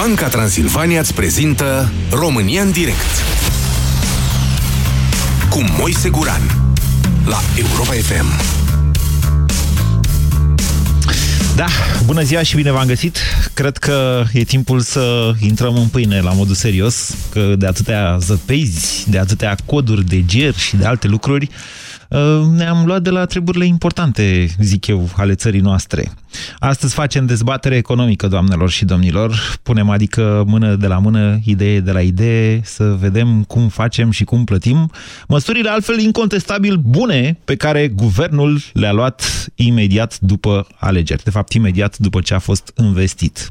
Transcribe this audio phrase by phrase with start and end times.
[0.00, 3.24] Banca Transilvania îți prezintă România în direct
[5.50, 6.40] cu Moise Guran
[7.24, 8.26] la Europa FM.
[11.56, 11.66] Da,
[12.04, 13.18] bună ziua și bine v-am găsit.
[13.54, 19.10] Cred că e timpul să intrăm în pâine la modul serios, că de atâtea zăpezi,
[19.10, 21.48] de atâtea coduri de ger și de alte lucruri,
[22.08, 26.12] uh, ne-am luat de la treburile importante, zic eu, ale țării noastre.
[26.58, 29.58] Astăzi facem dezbatere economică, doamnelor și domnilor.
[29.62, 34.24] Punem adică mână de la mână, idee de la idee, să vedem cum facem și
[34.24, 34.90] cum plătim
[35.28, 41.22] măsurile altfel incontestabil bune pe care guvernul le-a luat imediat după alegeri.
[41.22, 43.50] De fapt, imediat după ce a fost investit.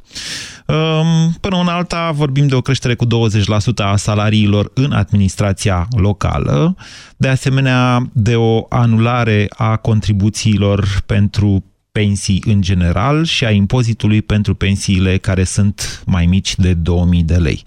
[1.42, 3.10] Până în alta vorbim de o creștere cu 20%
[3.76, 6.76] a salariilor în administrația locală,
[7.18, 14.54] de asemenea de o anulare a contribuțiilor pentru pensii în general și a impozitului pentru
[14.54, 17.64] pensiile care sunt mai mici de 2000 de lei.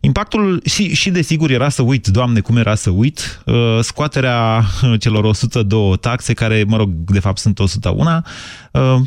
[0.00, 4.64] Impactul, și, și desigur era să uit, doamne, cum era să uit, uh, scoaterea
[4.98, 8.22] celor 102 taxe, care, mă rog, de fapt sunt 101, uh,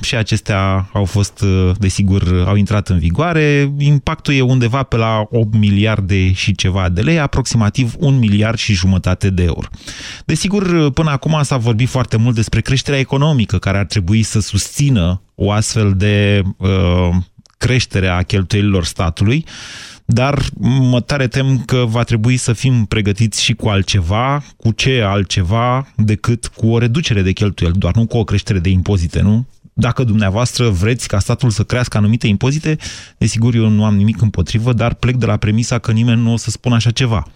[0.01, 3.73] și acestea au fost, uh, desigur, au intrat în vigoare.
[3.77, 8.73] Impactul e undeva pe la 8 miliarde și ceva de lei, aproximativ 1 miliard și
[8.73, 9.67] jumătate de euro.
[10.25, 15.21] Desigur, până acum s-a vorbit foarte mult despre creșterea economică care ar trebui să susțină
[15.35, 17.09] o astfel de uh,
[17.57, 19.45] creștere a cheltuielilor statului,
[20.05, 25.01] dar mă tare tem că va trebui să fim pregătiți și cu altceva, cu ce
[25.01, 29.45] altceva decât cu o reducere de cheltuieli, doar nu cu o creștere de impozite, nu?
[29.79, 32.77] Dacă dumneavoastră vreți ca statul să crească anumite impozite,
[33.17, 36.37] desigur eu nu am nimic împotrivă, dar plec de la premisa că nimeni nu o
[36.37, 37.27] să spună așa ceva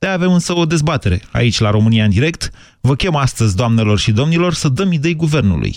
[0.00, 2.50] de avem însă o dezbatere aici la România în direct.
[2.80, 5.76] Vă chem astăzi, doamnelor și domnilor, să dăm idei guvernului.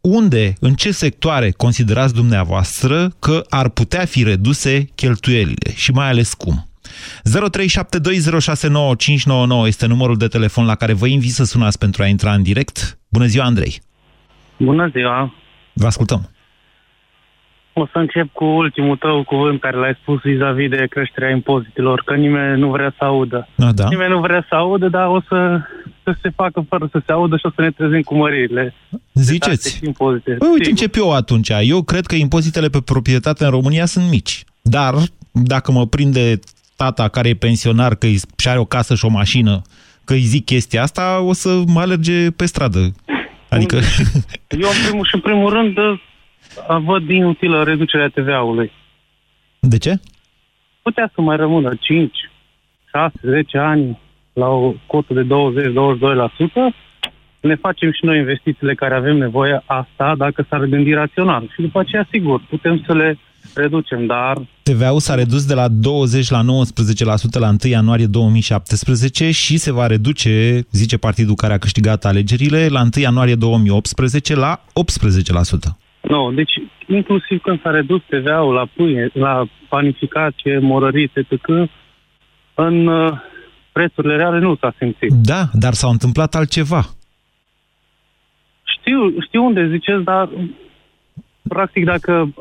[0.00, 6.34] Unde, în ce sectoare considerați dumneavoastră că ar putea fi reduse cheltuielile și mai ales
[6.34, 6.68] cum?
[9.64, 12.42] 0372069599 este numărul de telefon la care vă invit să sunați pentru a intra în
[12.42, 12.98] direct.
[13.08, 13.80] Bună ziua, Andrei!
[14.56, 15.34] Bună ziua!
[15.78, 16.30] Vă ascultăm!
[17.72, 22.14] O să încep cu ultimul tău cuvânt care l-ai spus vis-a-vis de creșterea impozitelor, că
[22.14, 23.48] nimeni nu vrea să audă.
[23.58, 23.88] A, da.
[23.88, 25.60] Nimeni nu vrea să audă, dar o să,
[26.02, 28.74] să se facă fără să se audă și o să ne trezim cu măririle.
[29.12, 29.80] Ziceți.
[29.84, 30.32] Impozite.
[30.32, 31.50] Păi, uite, încep eu atunci.
[31.62, 34.44] Eu cred că impozitele pe proprietate în România sunt mici.
[34.62, 34.94] Dar,
[35.32, 36.38] dacă mă prinde
[36.76, 38.06] tata care e pensionar, că
[38.36, 39.62] și are o casă și o mașină,
[40.04, 42.92] că îi zic chestia asta, o să mă alerge pe stradă.
[43.48, 43.76] Adică...
[44.62, 45.76] Eu, în primul și în primul rând,
[46.84, 48.72] văd inutilă reducerea TVA-ului.
[49.60, 50.00] De ce?
[50.82, 52.12] Putea să mai rămână 5,
[52.90, 53.98] 6, 10 ani
[54.32, 55.26] la o cotă de 20-22%,
[57.40, 61.50] ne facem și noi investițiile care avem nevoie asta dacă s-ar gândi rațional.
[61.54, 63.18] Și după aceea, sigur, putem să le
[63.54, 64.46] reducem, dar...
[64.62, 66.44] TVA-ul s-a redus de la 20 la 19%
[67.38, 72.80] la 1 ianuarie 2017 și se va reduce, zice partidul care a câștigat alegerile, la
[72.80, 74.60] 1 ianuarie 2018 la 18%.
[76.00, 76.52] Nu, deci
[76.86, 81.48] inclusiv când s-a redus TVA-ul la pâine, la panificație, morărit, etc.,
[82.54, 83.12] în uh,
[83.72, 85.12] prețurile reale nu s-a simțit.
[85.12, 86.82] Da, dar s-a întâmplat altceva.
[88.80, 90.28] Știu, știu unde ziceți, dar
[91.48, 92.34] practic dacă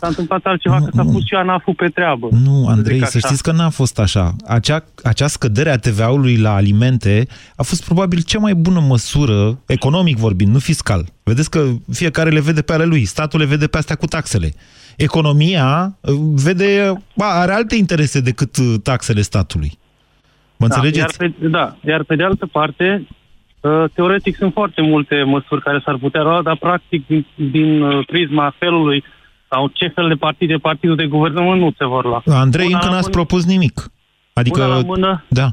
[0.00, 2.28] S-a întâmplat altceva, nu, că s-a pus și ANAF-ul pe treabă.
[2.44, 4.34] Nu, Andrei, să știți că n-a fost așa.
[4.46, 7.26] Acea, acea scădere a TVA-ului la alimente
[7.56, 11.04] a fost probabil cea mai bună măsură, economic vorbind, nu fiscal.
[11.22, 14.52] Vedeți că fiecare le vede pe ale lui, statul le vede pe astea cu taxele.
[14.96, 19.72] Economia uh, vede, ba, are alte interese decât uh, taxele statului.
[20.56, 21.16] Mă da, înțelegeți?
[21.20, 23.06] Iar pe, da, iar pe de altă parte,
[23.60, 28.54] uh, teoretic sunt foarte multe măsuri care s-ar putea lua, dar practic din, din prisma
[28.58, 29.04] felului
[29.48, 32.22] sau ce fel de partide, partidul de guvernământ nu se vor lua.
[32.26, 33.90] Andrei, Una încă n-ați mână, propus nimic.
[34.32, 35.48] Adică, la mână, da.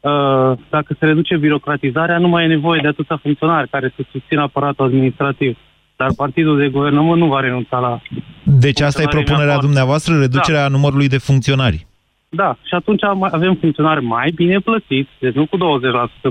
[0.00, 4.42] Uh, dacă se reduce birocratizarea, nu mai e nevoie de atâția funcționari care să susțină
[4.42, 5.58] aparatul administrativ.
[5.96, 8.00] Dar partidul de guvernământ nu va renunța la...
[8.42, 10.68] Deci asta e propunerea dumneavoastră, reducerea da.
[10.68, 11.86] numărului de funcționari.
[12.28, 15.60] Da, și atunci avem funcționari mai bine plătiți, deci nu cu 20%,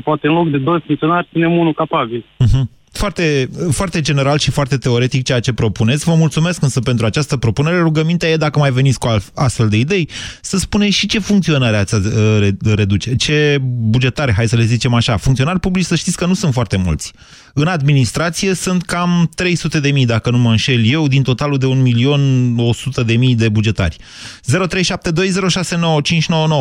[0.03, 2.25] poate în loc de doi funcționari ținem unul capabil.
[2.43, 2.76] Uh-huh.
[2.91, 6.03] Foarte, foarte general și foarte teoretic ceea ce propuneți.
[6.03, 7.77] Vă mulțumesc însă pentru această propunere.
[7.77, 10.09] Rugămintea e, dacă mai veniți cu astfel de idei,
[10.41, 15.17] să spuneți și ce funcționare ați uh, reduce, ce bugetare, hai să le zicem așa.
[15.17, 17.13] Funcționari publici, să știți că nu sunt foarte mulți.
[17.53, 21.65] În administrație sunt cam 300 de mii, dacă nu mă înșel eu, din totalul de
[21.65, 23.97] 1 milion 100 de mii de bugetari.
[23.97, 24.01] 0372069599.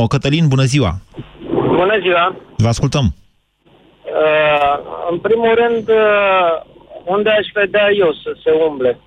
[0.09, 1.01] Cătălin, bună ziua!
[1.53, 2.37] Bună ziua!
[2.57, 3.15] Vă ascultăm!
[4.07, 4.79] Uh,
[5.11, 6.53] în primul rând, uh,
[7.05, 8.99] unde aș vedea eu să se umble?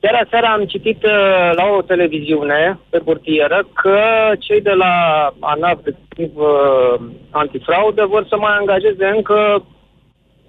[0.00, 4.00] Chiar aseară am citit uh, la o televiziune pe burtieră că
[4.38, 4.94] cei de la
[5.40, 9.64] ANAF, respectiv uh, antifraudă, vor să mai angajeze încă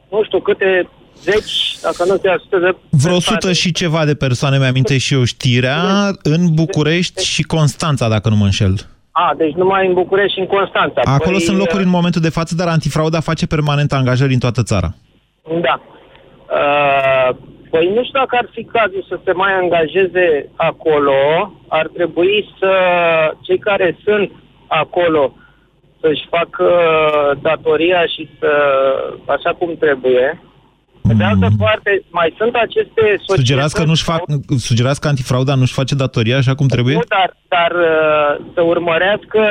[0.09, 0.89] nu știu câte
[1.21, 2.75] zeci, dacă nu te sute de...
[2.89, 5.81] Vreo sută și ceva de persoane, mi-aminte și eu știrea,
[6.23, 8.87] în București și Constanța, dacă nu mă înșel.
[9.11, 11.01] A, deci numai în București și în Constanța.
[11.03, 14.63] Acolo păi, sunt locuri în momentul de față, dar antifrauda face permanent angajări în toată
[14.63, 14.89] țara.
[15.61, 15.81] Da.
[16.59, 17.35] Uh,
[17.69, 21.51] păi nu știu dacă ar fi cazul să se mai angajeze acolo.
[21.67, 22.71] Ar trebui să
[23.41, 24.31] cei care sunt
[24.67, 25.33] acolo
[26.01, 26.69] să-și facă
[27.41, 28.51] datoria și să,
[29.25, 30.41] așa cum trebuie.
[31.09, 31.57] Pe de altă mm.
[31.65, 33.39] parte, mai sunt aceste societăți...
[33.41, 34.21] Sugerați că, nu-și fac,
[34.57, 36.95] sugerați că antifrauda nu-și face datoria așa cum trebuie?
[36.95, 39.41] Nu, dar, dar uh, să urmărească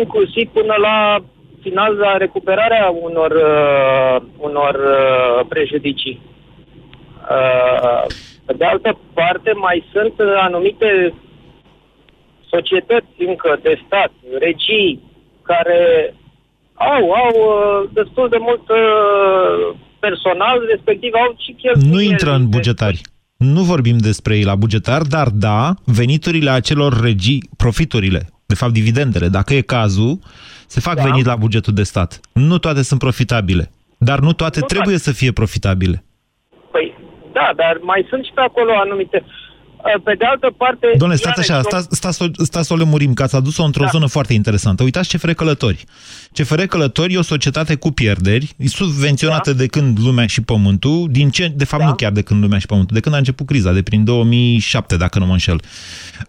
[0.00, 1.18] inclusiv până la
[1.60, 6.20] final la recuperarea unor, uh, unor uh, prejudicii.
[7.30, 8.04] Uh,
[8.46, 11.14] pe de altă parte, mai sunt anumite
[12.50, 15.02] societăți încă de stat, regii,
[15.42, 16.14] care
[16.74, 21.94] au, au uh, destul de mult uh, personal, respectiv au și cheltuieli.
[21.94, 23.00] Nu intră în bugetari.
[23.36, 29.28] Nu vorbim despre ei la bugetar, dar da, veniturile acelor regii, profiturile, de fapt dividendele,
[29.28, 30.18] dacă e cazul,
[30.66, 31.02] se fac da.
[31.02, 32.20] venit la bugetul de stat.
[32.32, 35.10] Nu toate sunt profitabile, dar nu toate nu trebuie toate.
[35.10, 36.04] să fie profitabile.
[36.70, 36.94] Păi,
[37.32, 39.24] da, dar mai sunt și pe acolo anumite...
[39.78, 40.86] Uh, pe de altă parte...
[40.96, 43.88] Doamne, stați așa, stați, stați, stați să o lămurim, că ați adus-o într-o da.
[43.90, 44.82] zonă foarte interesantă.
[44.82, 45.84] Uitați CFR Călători.
[46.32, 49.58] CFR Călători e o societate cu pierderi, subvenționată da.
[49.58, 51.88] de când lumea și pământul, din ce, de fapt da.
[51.88, 54.96] nu chiar de când lumea și pământul, de când a început criza, de prin 2007,
[54.96, 55.60] dacă nu mă înșel.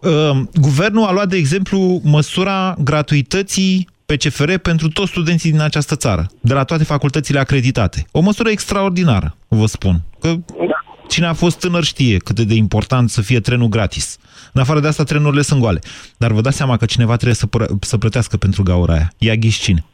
[0.00, 0.10] Uh,
[0.54, 6.26] guvernul a luat, de exemplu, măsura gratuității pe CFR pentru toți studenții din această țară,
[6.40, 8.04] de la toate facultățile acreditate.
[8.12, 10.00] O măsură extraordinară, vă spun.
[10.20, 10.28] Că
[10.68, 10.79] da.
[11.14, 14.06] Cine a fost tânăr știe cât de important să fie trenul gratis.
[14.54, 15.80] În afară de asta, trenurile sunt goale.
[16.18, 17.46] Dar vă dați seama că cineva trebuie să,
[17.80, 19.08] să plătească pentru gaura aia.
[19.18, 19.84] Ia ghiși cine?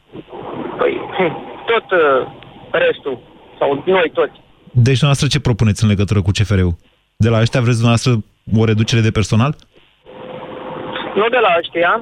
[0.79, 0.93] Păi,
[1.71, 2.27] tot uh,
[2.71, 3.19] restul.
[3.59, 4.37] Sau noi toți.
[4.73, 6.77] Deci, noastră ce propuneți în legătură cu CFR-ul?
[7.17, 8.13] De la ăștia vreți dumneavoastră
[8.61, 9.53] o reducere de personal?
[11.15, 11.93] Nu de la ăștia,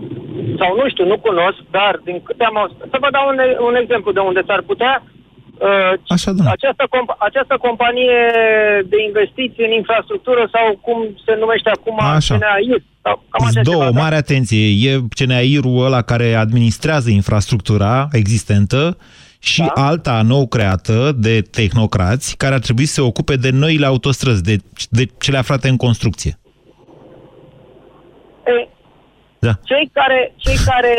[0.61, 2.77] sau nu știu, nu cunosc, dar din câte am auzit...
[2.79, 3.39] Să vă dau un,
[3.69, 5.14] un exemplu de unde s-ar putea Uh,
[6.09, 6.51] Așa, da.
[6.51, 8.21] această, comp- această companie
[8.87, 12.35] de investiții în infrastructură sau cum se numește acum așa.
[12.35, 12.83] CNAIR.
[13.03, 14.01] Sau, cam așa două, ceva, da?
[14.01, 14.91] mare atenție.
[14.91, 18.97] E CNAIR-ul ăla care administrează infrastructura existentă
[19.39, 19.83] și da.
[19.83, 24.57] alta nou creată de tehnocrați care ar trebui să se ocupe de noile autostrăzi, de,
[24.89, 26.39] de cele aflate în construcție.
[28.47, 28.69] E,
[29.39, 29.53] da.
[29.63, 30.97] Cei care, cei care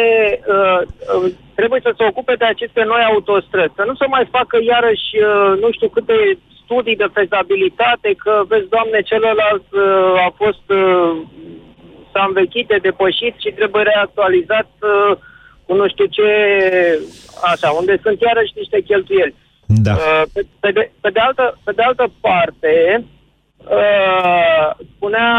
[0.48, 0.88] uh,
[1.24, 5.10] uh, trebuie să se ocupe de aceste noi autostrăzi, să nu se mai facă iarăși
[5.18, 6.18] uh, nu știu câte
[6.64, 11.12] studii de fezabilitate, că vezi, doamne, celălalt uh, a fost, uh,
[12.12, 15.18] s-a învechit, de depășit și trebuie reactualizat uh,
[15.66, 16.30] cu nu știu ce,
[17.52, 19.36] așa, unde sunt iarăși niște cheltuieli.
[19.88, 19.94] Da.
[19.94, 23.04] Uh, pe, pe, de, pe, de altă, pe de altă parte,
[23.70, 25.30] Uh, spunea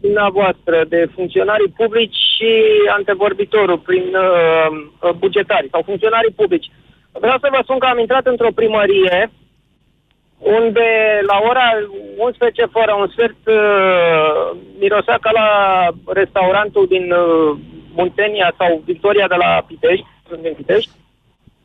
[0.00, 2.50] dumneavoastră de funcționarii publici și
[2.96, 6.70] antevorbitorul prin uh, bugetari sau funcționarii publici.
[7.12, 9.30] Vreau să vă spun că am intrat într-o primărie
[10.38, 10.88] unde
[11.26, 11.66] la ora
[12.16, 15.48] 11 fără un sfert uh, mirosea ca la
[16.06, 17.56] restaurantul din uh,
[17.96, 20.06] Muntenia sau Victoria de la Pitești,
[20.40, 20.90] din Pitești,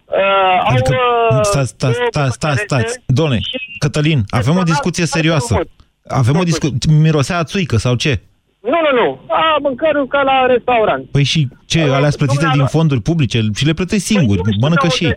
[0.10, 0.96] Uh, adică,
[1.30, 3.00] au, stați, stați, stați, stați, stați.
[3.06, 3.40] Doamne,
[3.80, 5.60] Cătălin, avem o discuție serioasă.
[6.08, 6.94] Avem o discuție.
[6.94, 8.22] Mirosea a țuică sau ce?
[8.62, 9.20] Nu, nu, nu.
[9.28, 11.10] A, mâncărul ca la restaurant.
[11.12, 11.84] Păi și ce?
[11.84, 13.40] Uh, alea plătite din fonduri publice?
[13.56, 14.42] Și le plătesc singuri.
[14.42, 15.16] Păi Mănâncă și ei.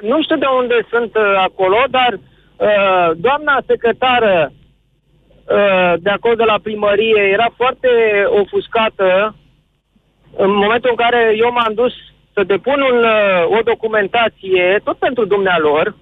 [0.00, 6.44] Nu știu de unde sunt uh, acolo, dar uh, doamna secretară uh, de acolo de
[6.44, 7.88] la primărie era foarte
[8.42, 9.34] ofuscată
[10.36, 11.92] în momentul în care eu m-am dus
[12.34, 15.94] să depun un, uh, o documentație, tot pentru dumnealor,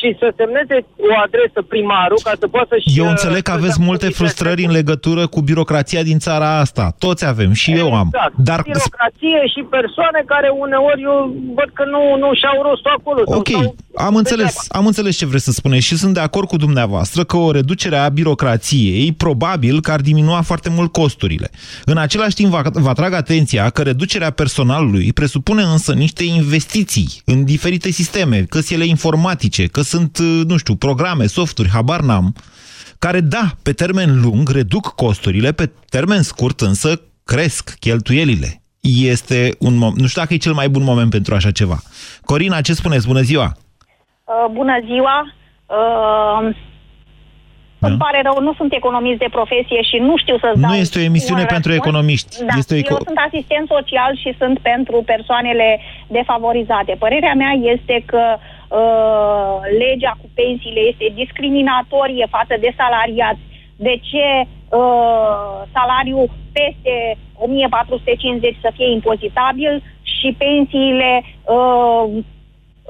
[0.00, 0.76] și să semneze
[1.10, 2.98] o adresă primarul ca să poată și...
[3.00, 6.84] Eu înțeleg că aveți multe frustrări în legătură cu birocrația din țara asta.
[6.98, 7.88] Toți avem și exact.
[7.88, 8.08] eu am.
[8.12, 8.34] Exact.
[8.48, 8.60] Dar...
[8.62, 11.16] Birocrație și persoane care uneori eu
[11.58, 13.20] văd că nu, nu și-au rostul acolo.
[13.24, 13.74] Ok, sau,
[14.06, 17.36] am, înțeles, am înțeles ce vreți să spuneți și sunt de acord cu dumneavoastră că
[17.36, 21.50] o reducere a birocrației probabil că ar diminua foarte mult costurile.
[21.84, 27.44] În același timp vă, vă atrag atenția că reducerea personalului presupune însă niște investiții în
[27.44, 32.34] diferite sisteme, că ele informatice, că sunt, uh, nu știu, programe, softuri, habar n-am,
[32.98, 36.90] care, da, pe termen lung reduc costurile, pe termen scurt însă
[37.24, 38.50] cresc cheltuielile.
[39.14, 41.78] Este un nu știu dacă e cel mai bun moment pentru așa ceva.
[42.24, 43.06] Corina, ce spuneți?
[43.06, 43.48] Bună ziua!
[44.24, 45.16] Uh, bună ziua!
[45.66, 46.56] Uh,
[47.82, 47.88] Da.
[47.88, 50.98] Îmi pare rău, nu sunt economist de profesie și nu știu să-ți Nu dau este
[50.98, 51.86] o emisiune un pentru răspuns.
[51.88, 52.32] economiști.
[52.48, 55.68] Da, Este o eco- eu sunt asistent social și sunt pentru persoanele
[56.18, 56.92] defavorizate.
[57.04, 58.59] Părerea mea este că uh,
[59.78, 63.40] legea cu pensiile este discriminatorie față de salariați.
[63.76, 72.04] De ce uh, salariul peste 1450 să fie impozitabil și pensiile uh,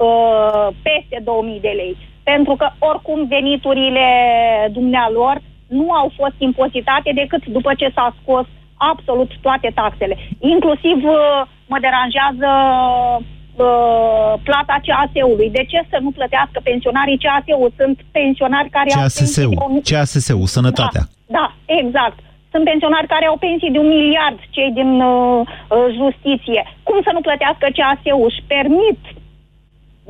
[0.07, 1.97] uh, peste 2000 de lei?
[2.23, 4.07] Pentru că oricum veniturile
[4.71, 8.45] dumnealor nu au fost impozitate decât după ce s-a scos
[8.77, 10.17] absolut toate taxele.
[10.39, 12.49] Inclusiv uh, mă deranjează
[13.55, 15.49] uh, plata CAS-ului.
[15.57, 17.71] De ce să nu plătească pensionarii CAS-ul?
[17.77, 21.03] Sunt pensionari care au pensii de CASS-ul, un- CASS-ul, sănătatea.
[21.07, 21.45] Da, da,
[21.81, 22.17] exact.
[22.53, 25.41] Sunt pensionari care au pensii de un miliard, cei din uh,
[25.75, 26.61] uh, justiție.
[26.83, 28.25] Cum să nu plătească CAS-ul?
[28.27, 28.99] Își permit.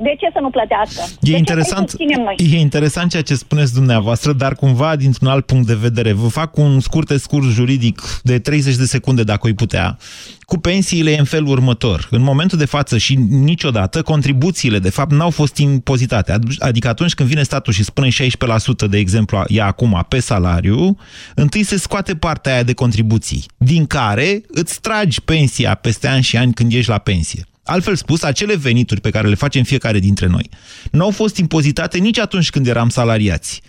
[0.03, 1.01] De ce să nu plătească?
[1.19, 2.55] de E ce interesant, să-i susținem noi?
[2.55, 6.11] e interesant ceea ce spuneți dumneavoastră, dar cumva dintr-un alt punct de vedere.
[6.11, 9.97] Vă fac un scurt scurs juridic de 30 de secunde, dacă îi putea.
[10.41, 12.07] Cu pensiile e în felul următor.
[12.11, 16.35] În momentul de față și niciodată, contribuțiile, de fapt, n-au fost impozitate.
[16.59, 20.97] Adică atunci când vine statul și spune 16%, de exemplu, ea acum pe salariu,
[21.35, 26.37] întâi se scoate partea aia de contribuții, din care îți tragi pensia peste ani și
[26.37, 27.45] ani când ești la pensie.
[27.63, 30.49] Altfel spus, acele venituri pe care le facem fiecare dintre noi
[30.91, 33.61] nu au fost impozitate nici atunci când eram salariați.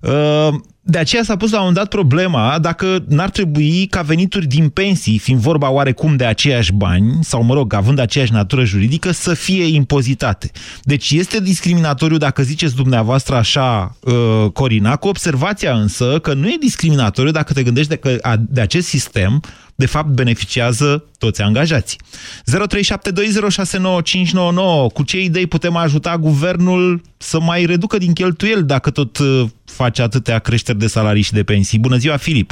[0.00, 0.54] Uh,
[0.90, 4.68] De aceea s-a pus la un moment dat problema dacă n-ar trebui ca venituri din
[4.68, 9.34] pensii, fiind vorba oarecum de aceiași bani, sau mă rog, având aceeași natură juridică, să
[9.34, 10.50] fie impozitate.
[10.82, 16.56] Deci este discriminatoriu dacă ziceți dumneavoastră așa, uh, Corina, cu observația însă că nu e
[16.60, 19.42] discriminatoriu dacă te gândești de, că a- de acest sistem
[19.74, 21.98] de fapt beneficiază toți angajații.
[22.44, 29.44] 0372069599 Cu ce idei putem ajuta guvernul să mai reducă din cheltuieli dacă tot uh,
[29.82, 31.78] face atâtea creșteri de salarii și de pensii?
[31.86, 32.50] Bună ziua, Filip!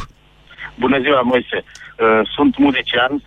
[0.85, 1.59] Bună ziua, Moise.
[1.65, 3.21] Uh, Sunt muzician, uh,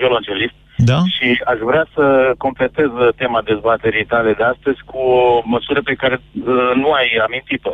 [0.00, 0.54] violoncelist
[0.90, 0.98] Da?
[1.14, 2.04] și aș vrea să
[2.44, 7.08] completez uh, tema dezbaterii tale de astăzi cu o măsură pe care uh, nu ai
[7.26, 7.72] amintit-o.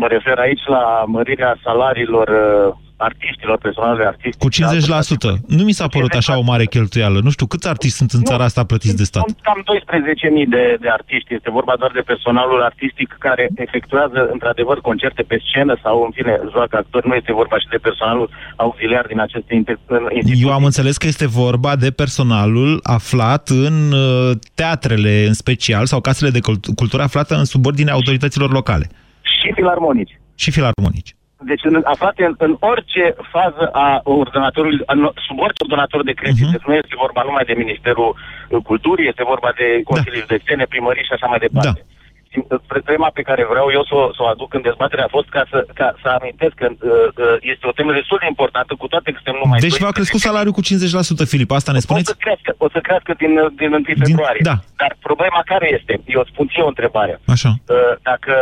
[0.00, 2.74] Mă refer aici la mărirea salariilor uh,
[3.08, 4.40] artiștilor, personalului artistic.
[4.44, 5.38] Cu 50%.
[5.56, 7.18] Nu mi s-a părut așa o mare cheltuială.
[7.26, 9.22] Nu știu, câți artiști sunt în țara asta plătiți de stat?
[9.26, 11.34] Sunt cam 12.000 de, de artiști.
[11.34, 16.34] Este vorba doar de personalul artistic care efectuează într-adevăr concerte pe scenă sau, în fine,
[16.54, 17.08] joacă actori.
[17.08, 19.80] Nu este vorba și de personalul auxiliar din aceste inter-
[20.14, 20.46] instituții.
[20.46, 26.00] Eu am înțeles că este vorba de personalul aflat în uh, teatrele în special sau
[26.00, 28.86] casele de cult- cultură aflate în subordinea autorităților locale
[29.22, 30.20] Și filarmonici.
[30.34, 31.14] și filarmonici.
[31.40, 36.44] Deci în, aflate în, în orice fază a ordonatorului, în- sub orice ordonator de creștere.
[36.48, 36.54] Mhm.
[36.56, 41.04] Deci nu este vorba numai de Ministerul uh, Culturii, este vorba de Consilii Județene, primării
[41.08, 41.84] și așa mai departe.
[42.32, 45.14] Și, uh, Tema pe care vreau eu să, o- să o aduc în dezbatere a
[45.16, 48.70] fost ca să, ca să amintesc că uh, uh, este o temă destul de importantă,
[48.78, 49.58] cu toate că suntem numai...
[49.66, 52.10] Deci v-a crescut salariul cu 50%, Filip, asta ne O spuneți?
[52.12, 54.42] să crească, o să crească din, uh, din 1 Din- februarie.
[54.50, 54.56] da.
[54.82, 55.92] Dar problema care este?
[56.14, 57.14] Eu îți pun și eu o întrebare.
[57.34, 57.50] Așa.
[57.50, 57.76] Uh,
[58.10, 58.34] dacă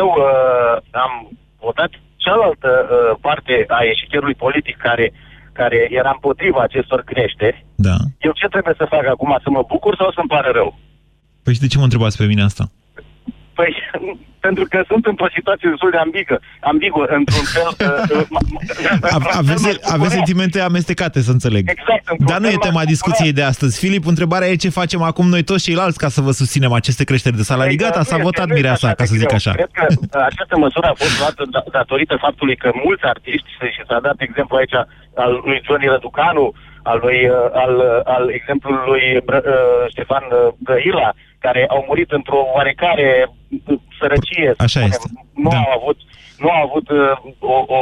[0.00, 0.74] eu uh,
[1.04, 1.12] am
[1.68, 1.90] votat
[2.24, 5.06] cealaltă uh, parte a eșichierului politic care,
[5.60, 7.96] care era împotriva acestor creșteri, Da.
[8.26, 9.30] eu ce trebuie să fac acum?
[9.44, 10.70] Să mă bucur sau să-mi pară rău?
[11.44, 12.64] Păi și de ce mă întrebați pe mine asta?
[13.54, 13.74] Păi,
[14.46, 17.62] pentru că sunt într-o situație destul de ambigă, ambiguă, într-un fel...
[17.84, 21.68] Uh, uh, m- m- Ave- Aveți, aveți sentimente amestecate, să înțeleg.
[21.70, 22.08] Exact.
[22.08, 23.78] într-un Dar nu fel e tema m-aș discuției de astăzi.
[23.78, 27.36] Filip, întrebarea e ce facem acum noi toți ceilalți ca să vă susținem aceste creșteri
[27.36, 27.76] de salarii.
[27.76, 29.26] Păi, Gata, dar s-a nu votat este- nu este mireasa, așa ca de să zic
[29.26, 29.36] greu.
[29.40, 29.52] așa.
[29.52, 33.82] Cred că uh, această măsură a fost luată da- datorită faptului că mulți artiști, și
[33.88, 34.74] s-a dat exemplu aici
[35.24, 36.46] al lui Johnny Răducanu,
[36.82, 37.34] al, lui, uh,
[37.64, 41.10] al, uh, al exemplului lui Bră- uh, Ștefan uh, Brăila,
[41.46, 43.34] care au murit într-o oarecare uh,
[44.00, 44.48] sărăcie.
[44.56, 44.90] să Așa spunem.
[44.90, 45.08] este.
[45.44, 45.56] Nu Da.
[45.56, 45.98] au avut,
[46.42, 46.98] nu au avut uh,
[47.38, 47.80] o, o,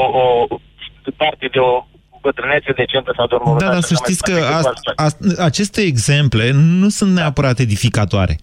[0.49, 0.59] o
[1.17, 1.73] parte de o
[2.23, 4.91] bătrânețe decentă sau de o Da, mormântare dar și să așa mai știți că departe.
[4.97, 8.37] a, a, aceste exemple nu sunt neapărat edificatoare.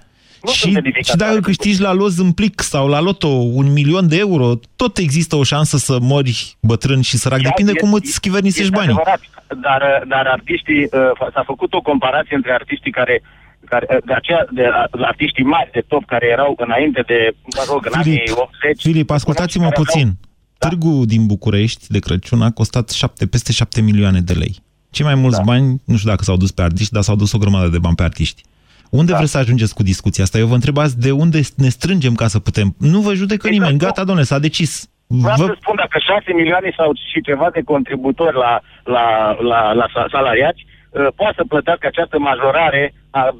[0.43, 1.45] Nu și, sunt edificatoare, și dacă sigur.
[1.45, 3.27] câștigi la loz în plic sau la loto
[3.61, 7.39] un milion de euro, tot există o șansă să mori bătrân și sărac.
[7.41, 8.91] Da, Depinde e- cum îți schivernisiști este banii.
[8.93, 9.19] Adevărat,
[9.61, 13.21] dar, dar artiștii, uh, s-a făcut o comparație între artiștii care
[13.65, 14.61] care, uh, de aceea, de
[14.93, 18.81] uh, artiștii mari de top care erau înainte de, mă rog, în Filip, anii 80.
[18.81, 19.99] Filip, ascultați-mă care puțin.
[19.99, 20.17] aveau-
[20.57, 20.67] Da.
[20.67, 24.55] Târgul din București de Crăciun a costat șapte, peste 7 milioane de lei.
[24.89, 25.43] Cei mai mulți Da.
[25.43, 27.95] bani, nu știu dacă s-au dus pe artiști, dar s-au dus o grămadă de bani
[27.95, 28.41] pe artiști.
[28.89, 29.17] Unde Da.
[29.17, 30.37] vreți să ajungeți cu discuția asta?
[30.37, 32.75] Eu vă întrebați de unde ne strângem ca să putem.
[32.77, 33.71] Nu vă judecă Exact, nimeni.
[33.71, 33.85] nu.
[33.85, 34.89] Gata, domnule, s-a decis.
[35.07, 35.45] Vreau Vă...
[35.45, 39.05] să spun, dacă 6 milioane sau și ceva de contributori la, la,
[39.41, 43.37] la, la sa- salariați, uh, poată să plătească această majorare a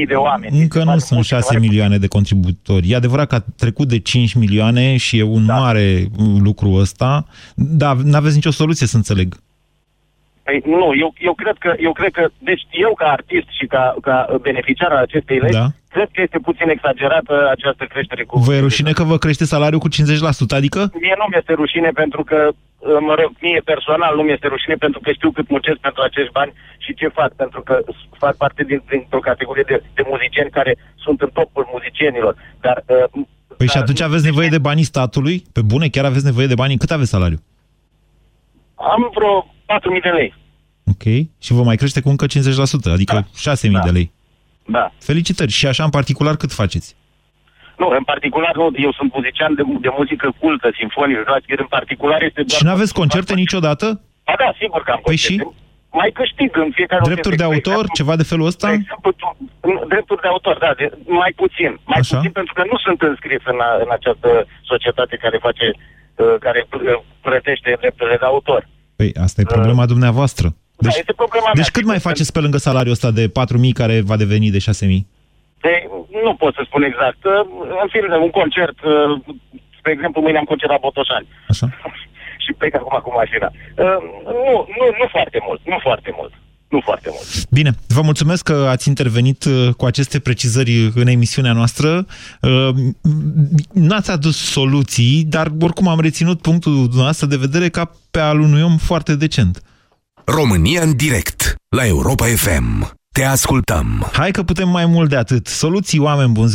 [0.00, 0.60] 12.000 de oameni.
[0.60, 2.90] Încă nu sunt 6 milioane de contributori.
[2.90, 5.54] E adevărat că a trecut de 5 milioane și e un da.
[5.54, 6.04] mare
[6.42, 9.34] lucru ăsta, dar nu aveți nicio soluție să înțeleg.
[10.42, 13.96] Păi nu, eu, eu, cred că, eu cred că, deci eu ca artist și ca,
[14.02, 15.66] ca beneficiar al acestei legi, da.
[15.94, 18.38] Cred că este puțin exagerată această creștere cu...
[18.38, 19.92] Vă e rușine că vă crește salariul cu 50%,
[20.60, 20.80] adică?
[21.04, 22.38] Mie nu mi-este rușine pentru că,
[23.08, 26.52] mă rog, mie personal nu mi-este rușine pentru că știu cât muncesc pentru acești bani
[26.84, 27.74] și ce fac, pentru că
[28.22, 30.72] fac parte din, dintr-o categorie de, de muzicieni care
[31.04, 32.34] sunt în topul muzicienilor.
[32.60, 33.04] Dar, uh,
[33.56, 35.36] păi dar, și atunci aveți nevoie de banii statului?
[35.52, 36.76] Pe bune, chiar aveți nevoie de bani?
[36.82, 37.40] Cât aveți salariu?
[38.74, 39.34] Am vreo
[39.96, 40.34] 4.000 de lei.
[40.92, 41.04] Ok.
[41.44, 42.30] Și vă mai crește cu încă 50%,
[42.92, 43.52] adică da.
[43.54, 43.78] 6.000 da.
[43.78, 44.12] de lei.
[44.76, 44.92] Da.
[44.98, 45.50] Felicitări.
[45.50, 46.96] Și așa, în particular, cât faceți?
[47.82, 48.66] Nu, în particular nu.
[48.86, 51.54] Eu sunt muzician de, de muzică cultă, sinfonică, clasică.
[51.58, 52.58] În particular este doar...
[52.58, 53.86] Și nu aveți concerte niciodată?
[54.24, 55.42] Ba da, sigur că am păi concerte.
[55.42, 55.68] și?
[56.00, 57.02] Mai câștig în fiecare...
[57.04, 57.82] Drepturi de autor?
[57.82, 58.66] Exemplu, ceva de felul ăsta?
[58.68, 59.10] De exemplu,
[59.92, 60.86] drepturi de autor, da, de,
[61.22, 61.70] mai puțin.
[61.84, 62.16] Mai Așa?
[62.16, 64.28] puțin pentru că nu sunt înscris în, a, în această
[64.70, 66.60] societate care face, uh, care
[67.26, 68.68] plătește drepturile de autor.
[68.96, 70.46] Păi asta e problema uh, dumneavoastră.
[70.80, 71.76] Da, deci, da, este problema deci mea.
[71.76, 73.32] cât mai faceți pe lângă salariul ăsta de 4.000
[73.80, 74.64] care va deveni de 6.000?
[75.64, 75.72] De,
[76.24, 77.20] nu pot să spun exact.
[77.82, 78.78] În fine, un concert,
[79.78, 81.28] spre exemplu, mâine am concert la Botoșani.
[81.52, 81.66] Așa.
[82.44, 83.48] și plec acum cu mașina.
[84.46, 86.32] Nu, nu, nu foarte mult, nu foarte mult
[86.70, 87.50] nu foarte mult.
[87.50, 92.06] Bine, vă mulțumesc că ați intervenit uh, cu aceste precizări în emisiunea noastră.
[92.40, 92.68] Uh,
[93.72, 98.62] n-ați adus soluții, dar oricum am reținut punctul dumneavoastră de vedere ca pe al unui
[98.62, 99.62] om foarte decent.
[100.38, 102.98] România în direct, la Europa FM.
[103.12, 104.10] Te ascultăm.
[104.12, 105.46] Hai că putem mai mult de atât.
[105.46, 106.50] Soluții, oameni buni.
[106.50, 106.54] 0372069599.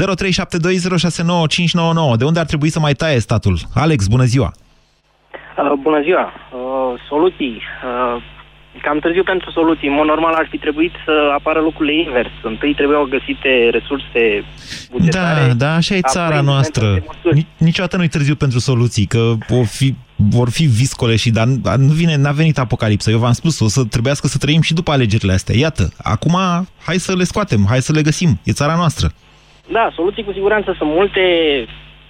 [2.17, 3.57] De unde ar trebui să mai taie statul?
[3.73, 4.51] Alex, bună ziua!
[5.57, 6.33] Uh, bună ziua!
[6.51, 7.61] Uh, soluții.
[7.83, 8.23] Uh,
[8.81, 9.87] cam târziu pentru soluții.
[9.87, 12.31] În mod normal ar fi trebuit să apară lucrurile invers.
[12.43, 14.43] Întâi trebuiau găsite resurse
[14.91, 15.47] bugetare.
[15.47, 17.03] Da, da, așa e țara noastră.
[17.57, 22.15] Niciodată nu-i târziu pentru soluții, că o fi, vor fi viscole și dar nu vine,
[22.15, 23.11] n-a venit apocalipsa.
[23.11, 25.55] Eu v-am spus, o să trebuiască să trăim și după alegerile astea.
[25.55, 26.37] Iată, acum
[26.85, 28.39] hai să le scoatem, hai să le găsim.
[28.43, 29.11] E țara noastră.
[29.71, 31.21] Da, soluții cu siguranță sunt multe.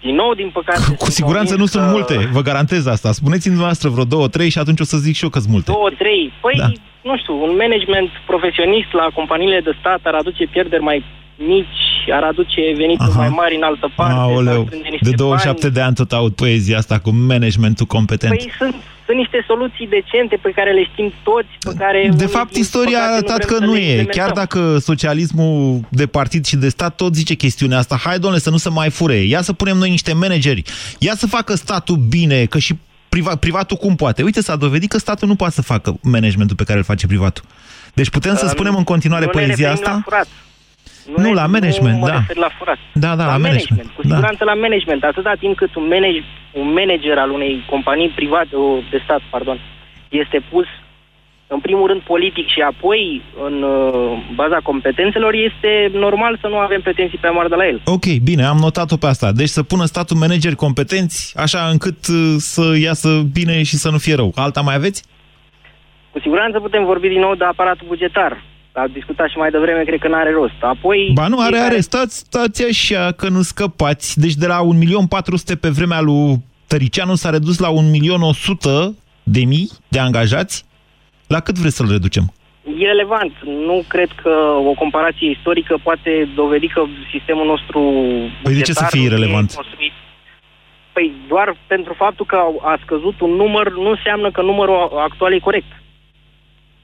[0.01, 0.95] Din nou, din păcate...
[0.97, 3.11] Cu siguranță nu sunt multe, vă garantez asta.
[3.11, 5.71] Spuneți-mi dumneavoastră vreo două, trei și atunci o să zic și eu că sunt multe.
[5.71, 6.31] Două, trei.
[6.41, 6.69] Păi, da.
[7.09, 11.03] Nu știu, un management profesionist la companiile de stat ar aduce pierderi mai
[11.35, 11.83] mici,
[12.17, 13.19] ar aduce venituri Aha.
[13.19, 14.13] mai mari în altă parte.
[14.13, 14.67] Aoleu,
[15.01, 15.73] de 27 bani.
[15.73, 18.37] de ani tot aud poezia asta cu managementul competent.
[18.37, 22.11] Păi sunt, sunt niște soluții decente pe care le știm toți, pe care...
[22.15, 24.03] De fapt, istoria a arătat că nu e.
[24.03, 28.49] Chiar dacă socialismul de partid și de stat tot zice chestiunea asta, hai, domnule, să
[28.49, 29.15] nu se mai fure.
[29.15, 30.61] Ia să punem noi niște manageri.
[30.99, 32.73] Ia să facă statul bine, că și
[33.15, 34.23] priva, privatul cum poate.
[34.23, 37.43] Uite, s-a dovedit că statul nu poate să facă managementul pe care îl face privatul.
[37.93, 40.03] Deci putem să spunem în continuare poezia asta?
[41.15, 42.19] Nu, nu la management, nu da.
[42.45, 42.79] la furat.
[42.93, 43.69] Da, da, la, la management.
[43.69, 43.91] management.
[43.95, 44.13] Cu da.
[44.13, 45.03] siguranță la management.
[45.03, 46.23] Atâta timp cât un, manage,
[46.61, 48.55] un manager al unei companii private,
[48.91, 49.57] de stat, pardon,
[50.09, 50.67] este pus
[51.47, 56.81] în primul rând politic și apoi în uh, baza competențelor, este normal să nu avem
[56.81, 57.81] pretenții pe amar de la el.
[57.85, 59.31] Ok, bine, am notat-o pe asta.
[59.31, 63.97] Deci să pună statul manageri competenți, așa încât uh, să iasă bine și să nu
[63.97, 64.31] fie rău.
[64.35, 65.03] Alta mai aveți?
[66.11, 68.43] Cu siguranță putem vorbi din nou de aparatul bugetar.
[68.71, 70.59] A discutat și mai devreme, cred că nu are rost.
[70.59, 71.11] Apoi...
[71.13, 71.79] Ba nu, are, are.
[71.79, 74.19] Stați, stați așa, că nu scăpați.
[74.19, 74.59] Deci de la
[75.53, 77.75] 1.400.000 pe vremea lui Tăricianu s-a redus la 1.100.000
[79.23, 80.65] de mii de angajați.
[81.27, 82.33] La cât vreți să-l reducem?
[82.79, 83.33] E relevant.
[83.43, 84.29] Nu cred că
[84.69, 87.79] o comparație istorică poate dovedi că sistemul nostru
[88.43, 89.53] Păi de ce să fie relevant?
[90.93, 95.39] Păi doar pentru faptul că a scăzut un număr nu înseamnă că numărul actual e
[95.39, 95.71] corect.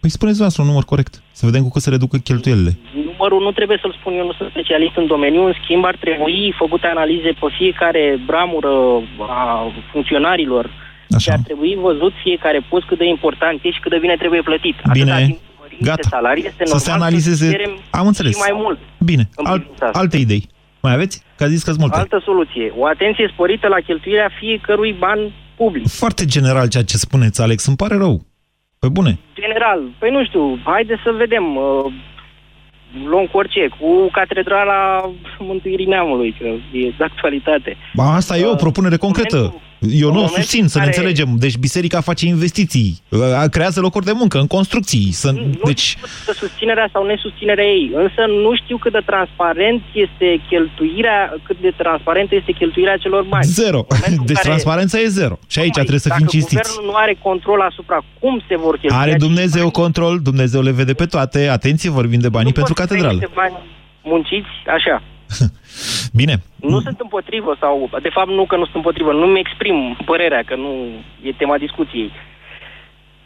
[0.02, 2.78] Păi spuneți dumneavoastră un număr corect, să vedem cu cât se reducă cheltuielile.
[3.10, 6.54] Numărul nu trebuie să-l spun eu, nu sunt specialist în domeniu, în schimb ar trebui
[6.58, 8.74] făcute analize pe fiecare bramură
[9.20, 10.70] a funcționarilor
[11.16, 11.32] Așa.
[11.32, 14.42] și ar trebui văzut fiecare post cât de important e și cât de bine trebuie
[14.42, 14.76] plătit.
[14.92, 15.38] Bine,
[15.82, 16.08] gata.
[16.10, 17.48] Salarii, este să se analizeze.
[17.90, 18.32] Am înțeles.
[18.32, 18.80] Și mai mult.
[18.98, 20.50] Bine, Al alte idei.
[20.82, 21.24] Mai aveți?
[21.38, 21.98] Că a zis că multe.
[21.98, 22.74] Altă soluție.
[22.78, 25.20] O atenție sporită la cheltuirea fiecărui ban
[25.56, 25.88] public.
[25.88, 27.66] Foarte general ceea ce spuneți, Alex.
[27.66, 28.22] Îmi pare rău.
[28.80, 29.20] Pe bune.
[29.34, 29.80] General.
[30.00, 31.56] Păi nu știu, haide să vedem.
[31.56, 31.94] Uh,
[33.06, 36.48] luăm cu orice, cu catedrala Mântuirii Neamului, că
[36.78, 37.78] e de actualitate.
[37.94, 39.62] Ba, asta uh, e o uh, propunere concretă.
[39.82, 41.30] Eu În nu o momentul susțin, în să ne care- înțelegem.
[41.46, 43.20] Deci biserica face investiții, uh,
[43.52, 45.12] creează locuri de muncă în construcții.
[45.12, 49.02] Să, Nu deci, știu cât de susținerea sau nesusținerea ei, însă nu știu cât de
[49.06, 53.46] transparent este cheltuirea, cât de transparentă este cheltuirea celor bani.
[53.46, 53.78] zero.
[53.78, 55.36] În momentul în Deci care- transparența e zero.
[55.48, 56.62] Și aici Tocmai, trebuie să fim dacă cinstiți.
[56.62, 60.62] guvernul nu are control asupra cum se vor cheltui Are acești Dumnezeu bani, control, Dumnezeu
[60.62, 61.40] le vede pe toate.
[61.48, 63.20] Atenție, vorbim de banii nu pentru pot să catedrală.
[63.20, 63.56] niște bani
[64.04, 65.02] munciți așa.
[66.20, 66.42] Bine.
[66.56, 70.56] Nu sunt împotrivă sau, de fapt nu că nu sunt împotrivă, nu-mi exprim părerea că
[70.56, 70.72] nu
[71.22, 72.12] e tema discuției.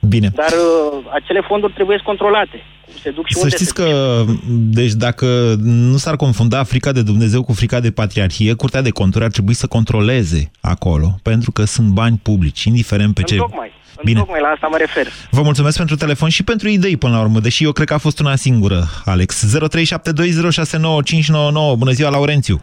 [0.07, 0.31] Bine.
[0.35, 2.63] Dar uh, acele fonduri trebuie controlate.
[2.85, 6.91] Cum se duc și Să unde știți se că, deci dacă nu s-ar confunda frica
[6.91, 11.51] de Dumnezeu cu frica de patriarhie, Curtea de Conturi ar trebui să controleze acolo, pentru
[11.51, 13.33] că sunt bani publici, indiferent pe ce...
[13.33, 13.71] Întocmai,
[14.03, 14.19] Bine.
[14.19, 15.07] întocmai la asta mă refer.
[15.31, 17.97] Vă mulțumesc pentru telefon și pentru idei până la urmă, deși eu cred că a
[17.97, 19.57] fost una singură, Alex.
[19.57, 21.75] 0372069599.
[21.77, 22.61] Bună ziua, Laurențiu!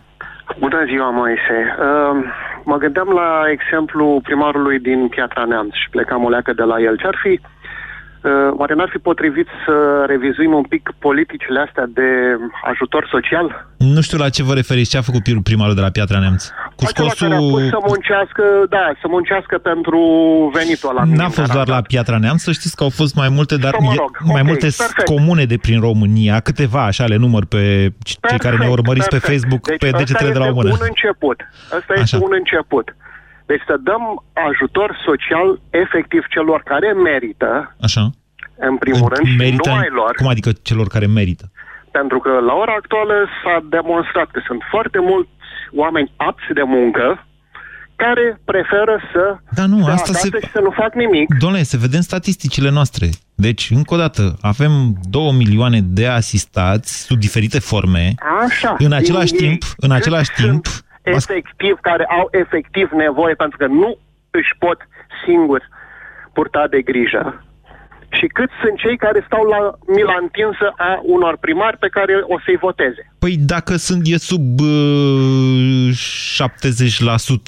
[0.59, 1.59] Bună ziua, Moise.
[1.79, 2.25] Uh,
[2.65, 6.97] mă gândeam la exemplu primarului din Piatra Neamț și plecam o leacă de la el.
[6.97, 7.41] Ce-ar fi, uh,
[8.59, 12.09] oare n-ar fi potrivit să revizuim un pic politicile astea de
[12.71, 13.67] ajutor social?
[13.77, 16.49] Nu știu la ce vă referiți, ce a făcut primarul de la Piatra Neamț?
[16.85, 17.61] Cu Acela care a scosul...
[17.61, 20.01] pus să muncească, da, să muncească pentru
[20.55, 21.03] venitul ăla.
[21.05, 23.83] N-a fost doar la Piatra Neamț, să știți că au fost mai multe, dar Sau
[23.87, 25.09] mă e- rog, mai ok, multe perfect.
[25.15, 27.63] comune de prin România, câteva așa le număr pe
[28.29, 29.33] cei care ne urmăriți pe perfect.
[29.33, 30.73] Facebook deci pe ăsta degetele de la o este mână.
[30.81, 31.39] un început.
[31.79, 32.25] Asta este Așa.
[32.27, 32.87] un început.
[33.51, 34.03] Deci să dăm
[34.51, 35.49] ajutor social
[35.85, 37.51] efectiv celor care merită,
[37.87, 38.05] Așa.
[38.71, 40.13] în primul rând, și Merită, numai lor.
[40.21, 41.45] Cum adică celor care merită?
[41.99, 45.31] Pentru că la ora actuală s-a demonstrat că sunt foarte mulți
[45.75, 47.27] oameni apți de muncă
[47.97, 51.35] care preferă să Da, nu, stea asta acasă se- și să nu fac nimic.
[51.39, 53.07] Domnule, să vedem statisticile noastre.
[53.35, 54.71] Deci, încă o dată, avem
[55.11, 58.15] 2 milioane de asistați sub diferite forme.
[58.45, 58.77] Așa.
[58.79, 60.67] În același Din ei, timp, în cât același sunt timp,
[61.03, 63.99] efectiv, care au efectiv nevoie pentru că nu
[64.31, 64.79] își pot
[65.27, 65.65] singuri
[66.33, 67.45] purta de grijă.
[68.19, 69.61] Și cât sunt cei care stau la
[69.97, 73.03] mila întinsă a unor primari pe care o să-i voteze.
[73.19, 75.91] Păi dacă sunt e sub uh,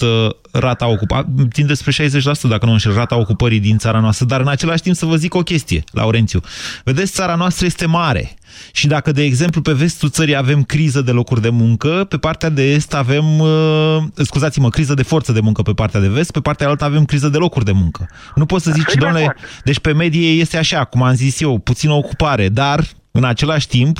[0.02, 4.40] 70% rata ocupării, țin despre 60% dacă nu înșel, rata ocupării din țara noastră, dar
[4.40, 6.40] în același timp să vă zic o chestie, Laurențiu.
[6.84, 8.34] Vedeți, țara noastră este mare
[8.72, 12.48] și dacă, de exemplu, pe vestul țării avem criză de locuri de muncă, pe partea
[12.48, 16.40] de est avem, uh, scuzați-mă, criză de forță de muncă pe partea de vest, pe
[16.40, 18.08] partea altă avem criză de locuri de muncă.
[18.34, 19.38] Nu poți să zici, Sunt de domnule, acord.
[19.64, 23.96] deci pe medie este așa, cum am zis eu, puțină ocupare, dar în același timp,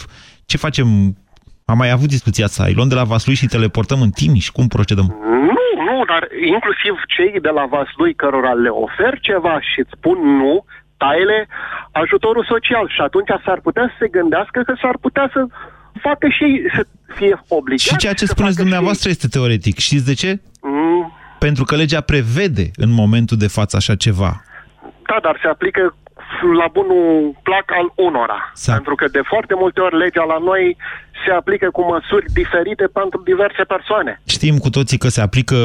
[0.47, 1.17] ce facem?
[1.65, 4.67] Am mai avut discuția asta, îi luăm de la Vaslui și teleportăm în Timiș, cum
[4.69, 5.17] procedăm?
[5.31, 6.23] Nu, nu, dar
[6.55, 10.65] inclusiv cei de la Vaslui cărora le ofer ceva și îți spun nu,
[10.97, 11.49] taile
[11.93, 15.41] ajutorul social și atunci s-ar putea să se gândească că s-ar putea să
[16.07, 17.85] facă și ei, să fie obligați.
[17.89, 19.79] Și ceea ce să spuneți facă și dumneavoastră este teoretic.
[19.79, 20.27] Știți de ce?
[20.27, 20.41] ei.
[20.61, 24.43] Mm, Pentru că legea prevede în momentul de față așa ceva.
[25.09, 25.97] Da, dar se aplică
[26.63, 28.51] la bunul plac al unora.
[28.55, 30.77] Sa- Pentru că de foarte multe ori legea la noi
[31.27, 34.21] se aplică cu măsuri diferite pentru diverse persoane.
[34.27, 35.57] Știm cu toții că se aplică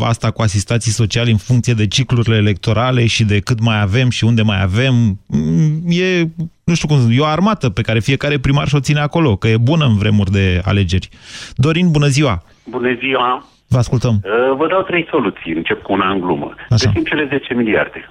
[0.00, 4.24] asta cu asistații sociali în funcție de ciclurile electorale și de cât mai avem și
[4.24, 4.94] unde mai avem.
[5.26, 6.24] Mm, E,
[6.64, 9.56] nu știu cum, e o armată pe care fiecare primar și-o ține acolo, că e
[9.56, 11.08] bună în vremuri de alegeri.
[11.54, 12.42] Dorin, bună ziua!
[12.64, 13.44] Bună ziua!
[13.68, 14.14] Vă ascultăm.
[14.24, 15.52] Uh, Vă dau trei soluții.
[15.52, 16.54] Încep cu una în glumă.
[16.70, 16.86] Așa.
[16.90, 18.10] Găsim cele 10 miliarde.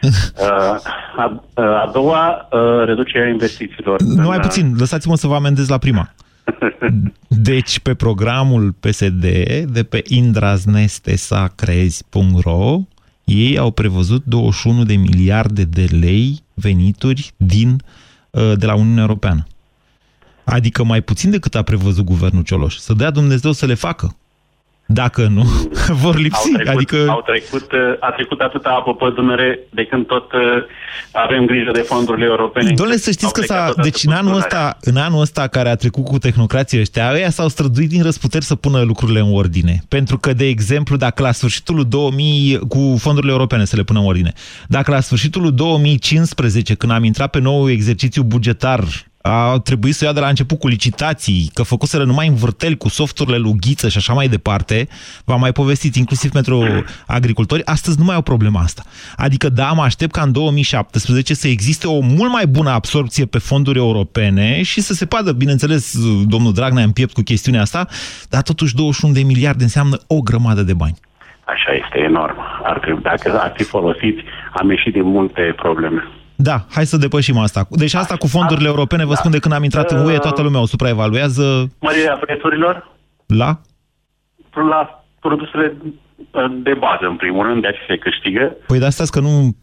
[0.40, 0.46] Uh,
[1.16, 4.02] a, a doua, uh, reducerea investițiilor.
[4.02, 6.14] Nu mai în, puțin, lăsați-mă să vă amendez la prima.
[7.28, 9.24] Deci, pe programul PSD
[9.64, 12.80] de pe indraznesesacrezi.ro
[13.26, 17.82] ei au prevăzut 21 de miliarde de lei venituri din,
[18.30, 19.46] uh, de la Uniunea Europeană.
[20.44, 22.76] Adică mai puțin decât a prevăzut guvernul Cioloș.
[22.76, 24.16] Să dea Dumnezeu să le facă.
[24.88, 25.42] Dacă nu,
[26.02, 26.52] vor Au lipsi.
[26.52, 27.06] trecut, adică...
[27.08, 30.40] au trecut, uh, a trecut atâta apă pe Dunăre de când tot uh,
[31.12, 32.72] avem grijă de fondurile europene.
[32.72, 34.46] Domnule, să Au știți că plecat s-a, odată deci cu în anul, Dunărea.
[34.46, 38.44] ăsta, în anul ăsta care a trecut cu tehnocrații ăștia, ăia s-au străduit din răsputeri
[38.44, 39.82] să pună lucrurile în ordine.
[39.88, 43.98] Pentru că, de exemplu, dacă la sfârșitul lui 2000, cu fondurile europene să le pună
[43.98, 44.32] în ordine,
[44.68, 48.84] dacă la sfârșitul lui 2015, când am intrat pe nou exercițiu bugetar,
[49.26, 53.36] a trebuit să ia de la început cu licitații, că făcuseră numai învârteli cu softurile
[53.36, 54.88] lui Ghiță și așa mai departe,
[55.24, 58.82] v-am mai povestit, inclusiv pentru agricultori, astăzi nu mai au problema asta.
[59.16, 63.38] Adică da, mă aștept ca în 2017 să existe o mult mai bună absorpție pe
[63.38, 67.86] fonduri europene și să se padă, bineînțeles, domnul Dragnea în piept cu chestiunea asta,
[68.30, 70.98] dar totuși 21 de miliarde înseamnă o grămadă de bani.
[71.44, 72.36] Așa este, enorm.
[72.62, 76.02] Ar trebui, dacă ar fi folosiți, am ieșit din multe probleme.
[76.36, 77.66] Da, hai să depășim asta.
[77.70, 80.60] Deci asta cu fondurile europene, vă spun de când am intrat în UE, toată lumea
[80.60, 82.94] o supraevaluează Mărirea prețurilor
[83.26, 83.60] la...
[84.70, 85.76] la produsele
[86.62, 88.56] de bază, în primul rând, de ce se câștigă.
[88.66, 89.56] Păi de asta că nu,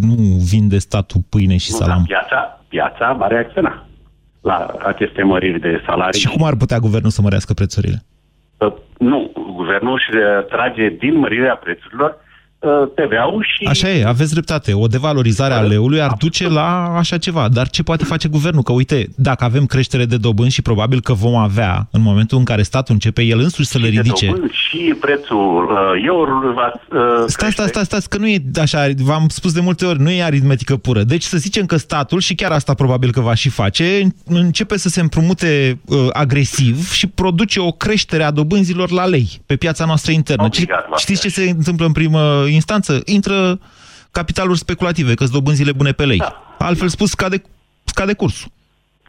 [0.00, 0.14] nu
[0.50, 1.96] vinde statul pâine și Nu, salam.
[1.96, 3.86] dar piața, piața va reacționa
[4.40, 6.20] la aceste măriri de salarii.
[6.20, 8.04] Și cum ar putea guvernul să mărească prețurile?
[8.58, 12.23] Uh, Nu, guvernul își uh, trage din mărirea prețurilor uh,
[12.94, 13.66] TVA-ul și...
[13.66, 14.72] Așa e, aveți dreptate.
[14.72, 17.48] O devalorizare a leului ar duce la așa ceva.
[17.48, 18.62] Dar ce poate face guvernul?
[18.62, 22.44] Că uite, dacă avem creștere de dobânzi și probabil că vom avea în momentul în
[22.44, 24.26] care statul începe el însuși să le de ridice.
[24.26, 28.86] dobânzi Și prețul uh, euro va uh, Stai, stai, stai, stai, că nu e așa,
[28.96, 31.02] v-am spus de multe ori, nu e aritmetică pură.
[31.02, 34.88] Deci să zicem că statul, și chiar asta probabil că va și face, începe să
[34.88, 40.12] se împrumute uh, agresiv și produce o creștere a dobânzilor la lei pe piața noastră
[40.12, 40.44] internă.
[40.44, 43.00] Obligat va Știți fi ce se întâmplă în primă instanță?
[43.04, 43.58] Intră
[44.10, 46.18] capitaluri speculative, că dobânzile bune pe lei.
[46.18, 46.54] Da.
[46.58, 47.42] Altfel spus, scade,
[47.84, 48.50] scade cursul.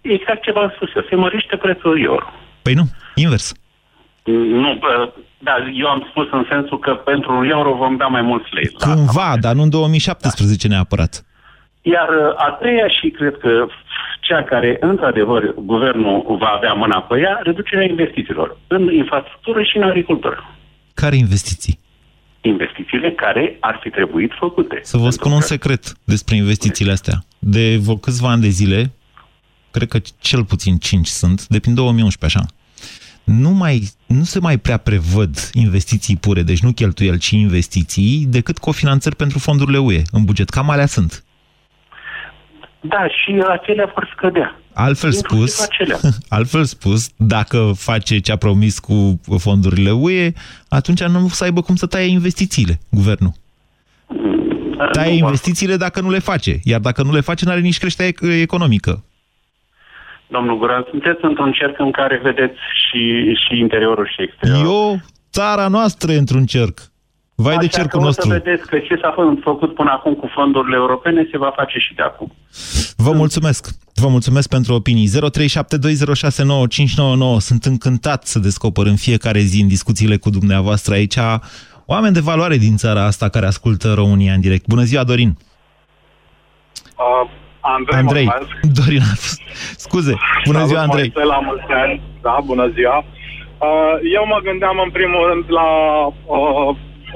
[0.02, 2.26] Exact ce v-am spus eu, se mărește prețul euro.
[2.62, 2.84] Păi nu,
[3.16, 3.54] invers.
[4.24, 8.22] Nu, uh, da, eu am spus în sensul că pentru un euro vom da mai
[8.22, 8.70] mulți lei.
[8.78, 11.26] La- Cumva, dar nu în 2017 neapărat.
[11.82, 13.66] Iar uh, a treia și cred că
[14.22, 19.84] cea care, într-adevăr, guvernul va avea mâna pe ea, reducerea investițiilor în infrastructură și în
[19.84, 20.56] agricultură.
[20.94, 21.80] Care investiții?
[22.46, 24.80] Investițiile care ar fi trebuit făcute.
[24.84, 27.14] Să vă Pentru spun un că- secret despre investițiile astea.
[27.40, 28.92] De vreo câțiva ani de zile,
[29.72, 32.48] cred că cel puțin 5 sunt, de prin 2011 așa,
[33.24, 38.58] nu, mai, nu se mai prea prevăd investiții pure, deci nu cheltuieli, ci investiții, decât
[38.58, 40.50] cofinanțări pentru fondurile UE în buget.
[40.50, 41.24] Cam alea sunt.
[42.82, 44.60] Da, și acelea vor scădea.
[44.78, 45.98] Altfel Inclusiv spus, acelea.
[46.38, 50.32] altfel spus, dacă face ce a promis cu fondurile UE,
[50.70, 53.32] atunci nu o să aibă cum să taie investițiile, guvernul.
[54.92, 57.60] Taie Nu va- investițiile dacă nu le face, iar dacă nu le face, nu are
[57.60, 59.04] nici creștere ec- economică.
[60.28, 62.58] Domnul Guran, sunteți într-un cerc în care vedeți
[62.88, 64.66] și, și interiorul și exteriorul.
[64.66, 65.00] Eu,
[65.32, 66.80] țara noastră, e într-un cerc.
[67.38, 68.30] Vai de Așa cercul că o nostru.
[68.30, 71.80] să vedeți că ce s-a fă- făcut până acum cu fondurile europene se va face
[71.80, 72.34] și de acum.
[72.98, 73.68] Vă mulțumesc.
[73.94, 75.08] Vă mulțumesc pentru opinii.
[75.08, 77.38] 0372069599.
[77.38, 81.16] Sunt încântat să descoper în fiecare zi în discuțiile cu dumneavoastră aici
[81.86, 84.68] oameni de valoare din țara asta care ascultă România în direct.
[84.68, 85.38] Bună ziua, Dorin.
[86.98, 88.24] Uh, Andrei, Andrei.
[88.26, 88.80] mulțumesc.
[88.82, 89.40] Dorin a fost.
[89.86, 90.14] Scuze.
[90.46, 91.12] Bună Salut, ziua, Andrei.
[91.16, 92.02] Moise, la mulți ani.
[92.22, 92.98] Da, bună ziua.
[92.98, 93.06] Uh,
[94.18, 95.68] eu mă gândeam în primul rând la
[96.36, 96.70] uh,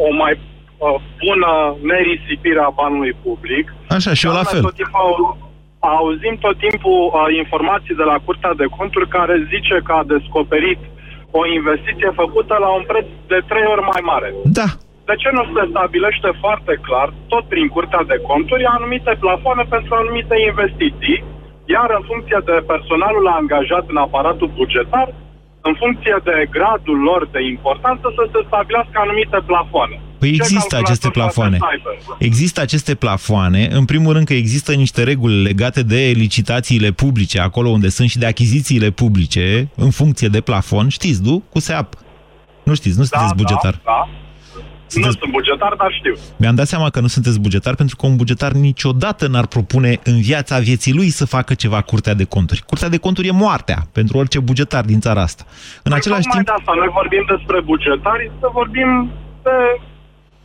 [0.05, 1.51] o mai uh, bună
[1.91, 3.65] nerisipire a banului public.
[3.97, 4.63] Așa, și eu la Doamne, fel.
[4.67, 5.37] Tot timpul,
[5.79, 10.81] auzim tot timpul uh, informații de la Curtea de Conturi care zice că a descoperit
[11.39, 14.29] o investiție făcută la un preț de trei ori mai mare.
[14.59, 14.67] Da.
[15.09, 19.91] De ce nu se stabilește foarte clar, tot prin Curtea de Conturi, anumite plafoane pentru
[19.95, 21.17] anumite investiții,
[21.75, 25.07] iar în funcție de personalul angajat în aparatul bugetar,
[25.61, 29.95] în funcție de gradul lor de importanță, să se stabilească anumite plafoane.
[30.19, 31.57] Păi Ce există calculator aceste poate plafoane.
[31.57, 31.89] să aibă?
[32.19, 33.67] Există aceste plafoane.
[33.71, 38.17] În primul rând că există niște reguli legate de licitațiile publice, acolo unde sunt și
[38.17, 40.87] de achizițiile publice, în funcție de plafon.
[40.87, 41.43] Știți, nu?
[41.49, 41.93] Cu SEAP.
[42.63, 43.73] Nu știți, nu sunteți bugetar.
[43.73, 44.09] Da, da.
[44.93, 46.13] Sunteți- Nu sunt bugetar, dar știu.
[46.41, 50.17] Mi-am dat seama că nu sunteți bugetar pentru că un bugetar niciodată n-ar propune în
[50.21, 52.63] viața vieții lui să facă ceva Curtea de Conturi.
[52.69, 55.43] Curtea de Conturi e moartea pentru orice bugetar din țara asta.
[55.87, 58.89] În același Tocmai timp, de asta, noi vorbim despre bugetari, să vorbim
[59.43, 59.57] de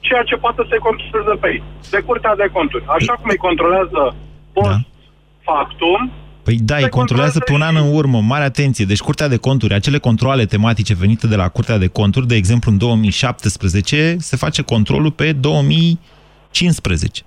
[0.07, 1.63] ceea ce poate să controleze pe ei.
[1.95, 2.85] De Curtea de Conturi.
[2.99, 4.03] Așa cum îi controlează
[4.55, 4.79] post Da.
[5.49, 6.01] factum,
[6.45, 8.21] Păi da, îi controlează pe un an în urmă.
[8.21, 8.85] Mare atenție.
[8.85, 12.71] Deci Curtea de Conturi, acele controle tematice venite de la Curtea de Conturi, de exemplu
[12.71, 17.23] în 2017, se face controlul pe 2015.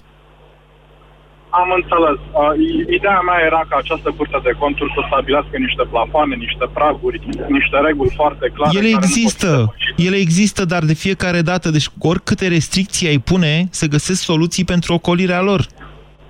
[1.50, 2.20] am înțeles.
[2.32, 6.66] Uh, i- Ideea mea era ca această Curte de Conturi să stabilească niște plafoane, niște
[6.74, 7.20] praguri,
[7.58, 8.78] niște reguli foarte clare.
[8.78, 10.04] Ele care nu pot fi există, depășite.
[10.08, 14.94] ele există, dar de fiecare dată, deci oricâte restricții ai pune, se găsesc soluții pentru
[14.94, 15.62] ocolirea lor.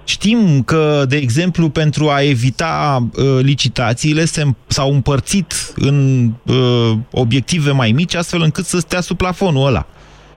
[0.08, 7.72] Știm că, de exemplu, pentru a evita uh, licitațiile se, s-au împărțit în uh, obiective
[7.72, 9.86] mai mici, astfel încât să stea sub plafonul ăla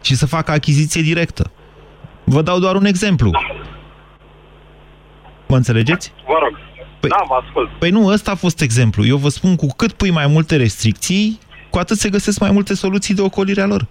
[0.02, 1.50] și să facă achiziție directă.
[2.24, 3.30] Vă dau doar un exemplu.
[5.46, 6.12] Mă înțelegeți?
[6.26, 6.58] Vă rog.
[6.98, 7.68] Păi- da, vă ascult.
[7.78, 9.06] Păi nu, ăsta a fost exemplu.
[9.06, 11.38] Eu vă spun, cu cât pui mai multe restricții,
[11.70, 13.86] cu atât se găsesc mai multe soluții de ocolire a lor.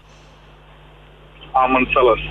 [1.63, 2.21] Am înțeles.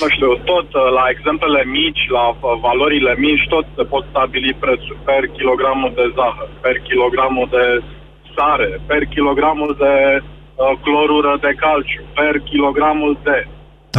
[0.00, 4.52] Nu știu, tot uh, la exemplele mici, la uh, valorile mici, tot se pot stabili
[4.64, 7.64] prețuri per kilogramul de zahăr, per kilogramul de
[8.36, 13.36] sare, per kilogramul de uh, clorură de calciu, per kilogramul de...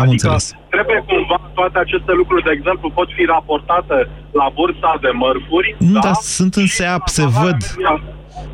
[0.04, 0.46] Am înțeles.
[0.76, 3.98] Trebuie cumva toate aceste lucruri, de exemplu, pot fi raportate
[4.32, 5.76] la bursa de mărfuri.
[5.80, 6.00] Nu, da?
[6.00, 7.60] dar sunt în Și SEAP, se valoarea văd.
[7.78, 8.02] media-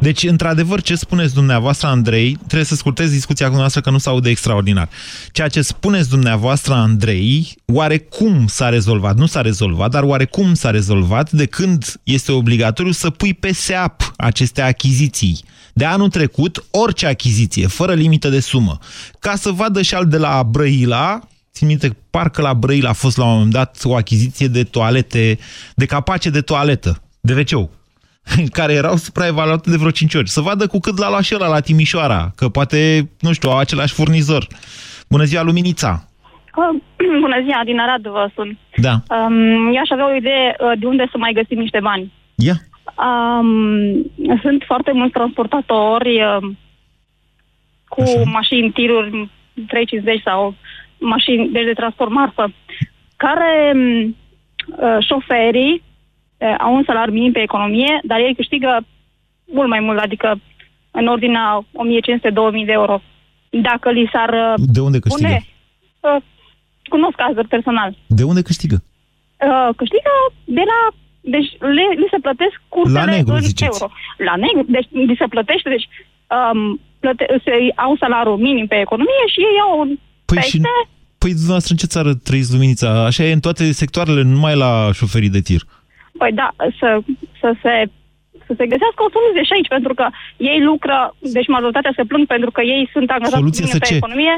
[0.03, 4.09] Deci, într-adevăr, ce spuneți dumneavoastră, Andrei, trebuie să scurtez discuția cu noastră că nu se
[4.09, 4.89] aude extraordinar.
[5.31, 11.31] Ceea ce spuneți dumneavoastră, Andrei, oarecum s-a rezolvat, nu s-a rezolvat, dar oarecum s-a rezolvat
[11.31, 15.43] de când este obligatoriu să pui pe SEAP aceste achiziții.
[15.73, 18.77] De anul trecut, orice achiziție, fără limită de sumă,
[19.19, 21.19] ca să vadă și al de la Brăila,
[21.53, 25.39] țin minte, parcă la Brăila a fost la un moment dat o achiziție de toalete,
[25.75, 27.69] de capace de toaletă, de wc
[28.57, 30.29] care erau supraevaluate de vreo 5 ori.
[30.29, 33.57] Să vadă cu cât l-a luat și ăla la Timișoara, că poate, nu știu, au
[33.57, 34.47] același furnizor.
[35.09, 36.07] Bună ziua, Luminița!
[36.55, 36.81] Uh,
[37.25, 38.57] bună ziua, din Arad vă sun.
[38.75, 38.93] Da.
[39.15, 42.11] Um, eu aș avea o idee uh, de unde să mai găsim niște bani.
[42.35, 42.55] Ia.
[43.07, 46.49] Um, sunt foarte mulți transportatori uh,
[47.87, 48.21] cu Așa.
[48.25, 49.29] mașini, tiruri
[49.67, 50.55] 350 sau
[50.99, 52.53] mașini deci de transport marfă,
[53.17, 54.15] care um,
[54.67, 55.92] uh, șoferii uh,
[56.59, 58.85] au un salariu minim pe economie, dar ei câștigă
[59.45, 60.39] mult mai mult, adică
[60.91, 63.01] în ordinea 1500-2000 de euro.
[63.49, 65.27] Dacă li s-ar uh, De unde câștigă?
[65.27, 65.45] pune...
[65.99, 66.21] Uh,
[66.89, 67.97] cunosc cazuri personal.
[68.07, 68.83] De unde câștigă?
[69.47, 70.11] Uh, câștigă
[70.43, 70.79] de la...
[71.35, 73.81] Deci le, li se plătesc cursele La negru, în ziceți.
[73.81, 73.93] euro.
[74.17, 74.71] La negru.
[74.71, 75.87] Deci li se plătește, deci
[76.35, 79.87] um, plăte, se, au salariu minim pe economie și ei au un
[80.25, 80.49] Păi peste...
[80.49, 80.61] și
[81.17, 83.05] Păi dumneavoastră în ce țară trăiți luminița?
[83.05, 85.61] Așa e în toate sectoarele, numai la șoferii de tir.
[86.17, 86.49] Păi da,
[86.79, 86.99] să,
[87.41, 87.89] să se
[88.47, 90.05] să se găsească o soluție și aici, pentru că
[90.51, 90.97] ei lucră,
[91.35, 93.95] deci majoritatea se plâng pentru că ei sunt angajați Soluție bine să pe ce?
[93.95, 94.35] economie,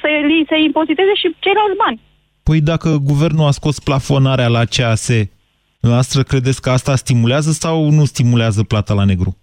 [0.00, 2.00] să li se impoziteze și ceilalți bani.
[2.42, 5.06] Păi dacă guvernul a scos plafonarea la CAS,
[5.80, 9.36] dumneavoastră credeți că asta stimulează sau nu stimulează plata la negru?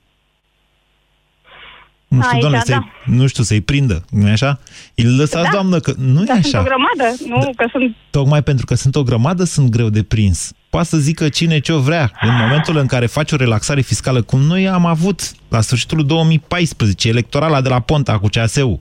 [2.07, 2.73] Nu știu, Aici, doamne, da.
[2.73, 4.59] să nu știu, să-i prindă, nu așa?
[4.95, 5.49] Îl lăsați, Da.
[5.51, 6.59] doamnă, că nu e Dar sunt așa.
[6.59, 7.39] o grămadă, nu?
[7.39, 7.63] Da.
[7.63, 10.51] Că sunt Tocmai pentru că sunt o grămadă, sunt greu de prins.
[10.69, 12.11] Poate să zică cine ce-o vrea.
[12.21, 17.07] În momentul în care faci o relaxare fiscală, cum noi am avut la sfârșitul 2014,
[17.07, 18.79] electorala de la Ponta cu CAS-ul,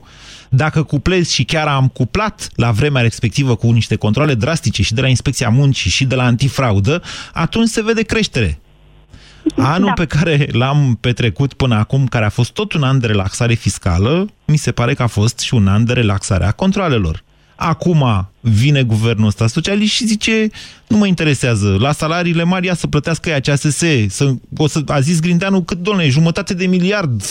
[0.49, 5.01] dacă cuplezi și chiar am cuplat la vremea respectivă cu niște controle drastice și de
[5.01, 7.01] la Inspecția Muncii și de la antifraudă,
[7.33, 8.59] atunci se vede creștere.
[9.55, 9.93] Anul Da.
[9.93, 14.27] pe care l-am petrecut până acum, care a fost tot un an de relaxare fiscală,
[14.45, 17.23] mi se pare că a fost și un an de relaxare a controlelor.
[17.55, 20.49] Acum vine guvernul ăsta socialist și zice,
[20.87, 23.75] nu mă interesează, la salariile mari ia să plătească ea CASS,
[24.07, 27.23] să, o să, a zis Grindeanu cât, domnule, jumătate de miliard.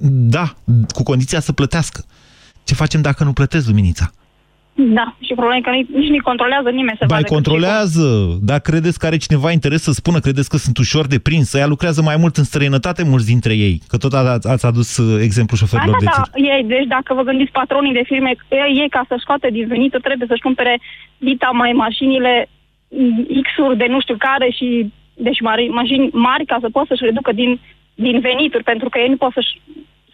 [0.00, 0.54] Da,
[0.94, 2.04] cu condiția să plătească.
[2.64, 4.10] Ce facem dacă nu plătesc, Luminița?
[4.76, 8.38] Da, și problema e că nici, nici nu controlează nimeni să Ba, vadă cât controlează.
[8.42, 11.54] Dar credeți că are cineva interes să spună, credeți că sunt ușor de prins?
[11.54, 13.80] Ea lucrează mai mult în străinătate, mulți dintre ei.
[13.88, 15.62] Că tot ați, ați adus uh, exemplu și...
[15.62, 16.30] șoferilor de da, tir.
[16.32, 19.66] da, ei, deci dacă vă gândiți patronii de firme, ei, ei ca să scoate din
[19.66, 20.80] venituri trebuie să-și cumpere
[21.18, 22.48] dita mai mașinile
[22.88, 27.04] mm, X-uri de nu știu care și deci mari, mașini mari ca să poată să-și
[27.04, 27.60] reducă din,
[27.94, 29.60] din venituri, pentru că ei nu pot să-și,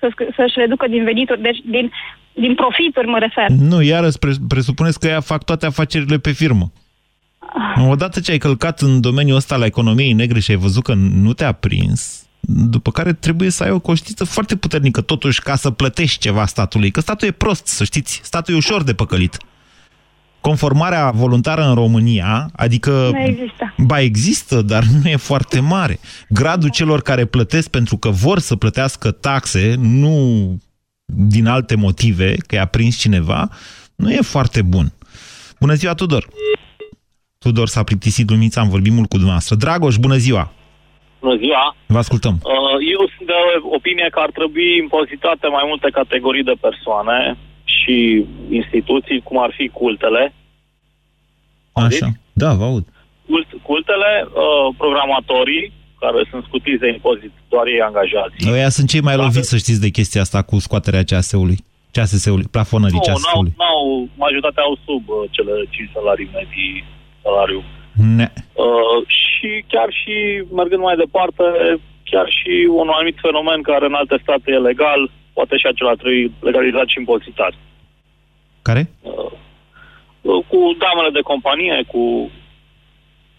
[0.00, 1.92] să, să-și reducă din venituri, deci din,
[2.32, 3.48] din profituri mă refer.
[3.48, 6.72] Nu, iarăși pre- presupuneți că ea fac toate afacerile pe firmă.
[7.88, 11.32] Odată ce ai călcat în domeniul ăsta la economiei negre și ai văzut că nu
[11.32, 16.18] te-a prins, după care trebuie să ai o conștiință foarte puternică totuși ca să plătești
[16.18, 16.90] ceva statului.
[16.90, 18.20] Că statul e prost, să știți.
[18.22, 19.36] Statul e ușor de păcălit.
[20.40, 22.90] Conformarea voluntară în România, adică...
[23.12, 23.74] Nu există.
[23.76, 25.98] Ba există, dar nu e foarte mare.
[26.28, 30.14] Gradul celor care plătesc pentru că vor să plătească taxe, nu
[31.04, 33.48] din alte motive, că i-a prins cineva,
[33.94, 34.92] nu e foarte bun.
[35.60, 36.28] Bună ziua, Tudor!
[37.38, 39.54] Tudor s-a plictisit lumița, am vorbit mult cu dumneavoastră.
[39.56, 40.52] Dragoș, bună ziua!
[41.20, 41.76] Bună ziua!
[41.86, 42.34] Vă ascultăm.
[42.42, 43.40] Uh, Eu sunt de
[43.76, 47.38] opinie că ar trebui impozitate mai multe categorii de persoane
[47.80, 50.32] și instituții, cum ar fi cultele.
[51.72, 52.08] Așa.
[52.32, 52.84] Da, vă aud.
[53.28, 58.36] Cult, cultele, uh, programatorii, care sunt scutiți de impozit, doar ei angajați.
[58.54, 61.58] Ăia sunt cei mai loviți, să știți, de chestia asta cu scoaterea CAS-ului.
[61.96, 63.52] CAS-ului, plafonării Nu, n-au, CAS-ului.
[63.62, 66.84] n-au, majoritatea au sub uh, cele 5 salarii medii
[67.22, 67.60] salariu.
[68.18, 68.28] Ne.
[68.66, 70.14] Uh, și chiar și,
[70.58, 71.44] mergând mai departe,
[72.10, 75.00] chiar și un anumit fenomen care în alte state e legal,
[75.36, 77.54] poate și acela trebuie legalizat și impozitat.
[78.62, 78.90] Care?
[79.02, 82.30] Uh, cu damele de companie, cu...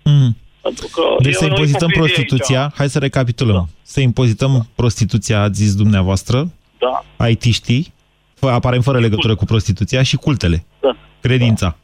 [0.03, 0.37] Mm.
[0.61, 2.61] Pentru că Deci e să o impozităm ipocrizie prostituția.
[2.61, 2.73] aici.
[2.75, 3.53] Hai să recapitulăm.
[3.55, 3.65] Da.
[3.81, 7.93] Să impozităm prostituția, ați zis dumneavoastră, Da, IT-știi,
[8.35, 10.65] fă- aparent fără legătură cu prostituția, și cultele.
[10.81, 11.77] da, Credința.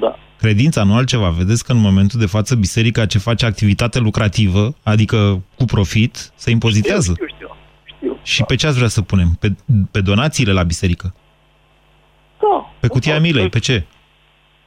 [0.00, 0.16] da.
[0.38, 1.28] Credința, nu altceva.
[1.28, 6.50] Vedeți că în momentul de față biserica ce face activitate lucrativă, adică cu profit, se
[6.50, 7.12] impozitează.
[7.12, 7.48] Știu, știu,
[7.96, 8.18] știu.
[8.22, 9.36] Și pe ce ați vrea să punem?
[9.40, 9.54] Pe,
[9.90, 11.14] pe donațiile la biserică?
[12.84, 13.42] Da, Pe cutia tot, milei?
[13.42, 13.84] Pe, Pe ce?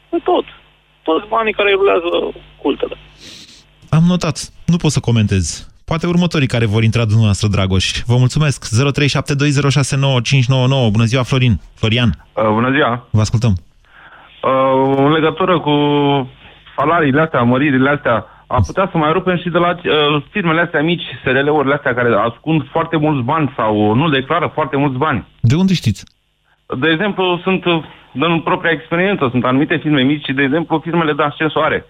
[0.09, 0.45] pe tot.
[1.03, 2.97] Toți banii care rulează cultele.
[3.89, 4.49] Am notat.
[4.65, 5.69] Nu pot să comentez.
[5.85, 8.01] Poate următorii care vor intra dumneavoastră, Dragoș.
[8.05, 8.65] Vă mulțumesc.
[8.65, 8.69] 0372069599.
[10.91, 11.59] Bună ziua, Florin.
[11.75, 12.09] Florian.
[12.33, 13.07] Uh, bună ziua.
[13.11, 13.55] Vă ascultăm.
[14.43, 15.71] Uh, în legătură cu
[16.77, 20.81] salariile astea, măririle astea, a putea să mai rupem și de la uh, firmele astea
[20.83, 25.27] mici, SRL-urile astea care ascund foarte mulți bani sau nu declară foarte mulți bani.
[25.39, 26.03] De unde știți?
[26.79, 27.83] De exemplu, sunt, uh,
[28.25, 31.85] în propria experiență, sunt anumite firme mici, de exemplu, firmele de ascensoare,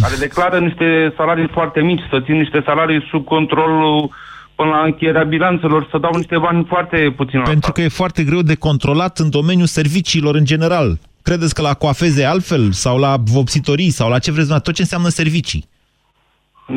[0.00, 4.10] care declară niște salarii foarte mici, să țin niște salarii sub controlul
[4.54, 8.22] până la încheierea bilanțelor, să dau niște bani foarte puțin la Pentru că e foarte
[8.22, 10.98] greu de controlat în domeniul serviciilor în general.
[11.22, 12.72] Credeți că la coafeze altfel?
[12.72, 13.90] Sau la vopsitorii?
[13.90, 15.64] Sau la ce vreți tot ce înseamnă servicii?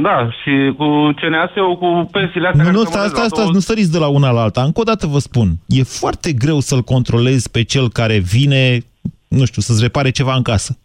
[0.02, 2.64] Da, și cu CNAS-ul, cu pensiile astea...
[2.64, 4.42] Nu, care nu, se stați, măresc la stați, stați, nu săriți de la una la
[4.42, 4.64] alta.
[4.64, 8.80] Încă o dată vă spun, e foarte greu să-l controlezi pe cel care vine,
[9.28, 10.78] nu știu, să-ți repare ceva în casă.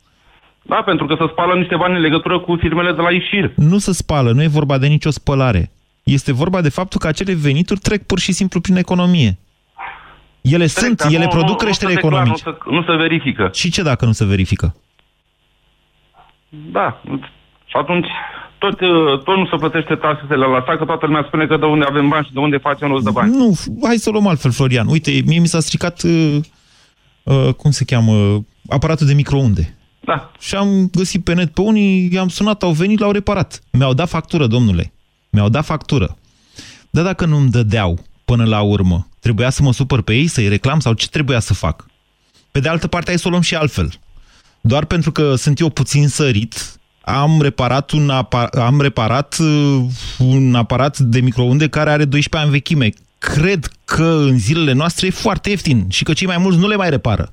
[0.63, 3.53] Da, pentru că se spală niște bani în legătură cu firmele de la Ișir.
[3.57, 5.71] Nu se spală, nu e vorba de nicio spălare.
[6.03, 9.39] Este vorba de faptul că acele venituri trec pur și simplu prin economie.
[10.41, 12.59] Ele Trec, sunt, dar ele nu- produc nu- creștere nu se declară, economică.
[12.67, 13.51] Nu se, nu se verifică.
[13.53, 14.75] Și ce dacă nu se verifică?
[16.49, 17.01] Da,
[17.65, 18.07] și atunci
[18.59, 21.65] tot, uh, tot nu se plătește taxele la stat, că toată lumea spune că de
[21.65, 23.37] unde avem bani și de unde facem rost de bani.
[23.37, 24.87] Nu, hai să o luăm altfel, Florian.
[24.89, 26.37] Uite, mie mi s-a stricat, uh,
[27.23, 29.77] uh, cum se cheamă, aparatul de microunde.
[30.01, 30.31] Da.
[30.39, 33.61] Și am găsit pe net pe unii, i-am sunat, au venit, l-au reparat.
[33.73, 34.93] Mi-au dat factură, domnule.
[35.31, 36.17] Mi-au dat factură.
[36.91, 40.81] Dar dacă nu-mi dădeau până la urmă, trebuia să mă supăr pe ei, să-i reclam
[40.81, 41.87] sau ce trebuia să fac?
[42.51, 43.93] Pe de altă parte, hai să o luăm și altfel.
[44.61, 46.78] Doar pentru că sunt eu puțin sărit,
[47.09, 49.85] am reparat un, apa- am reparat uh,
[50.19, 52.91] un aparat de microunde care are 12 ani vechime.
[53.19, 56.77] Cred că în zilele noastre e foarte ieftin și că cei mai mulți nu le
[56.77, 57.33] mai repară.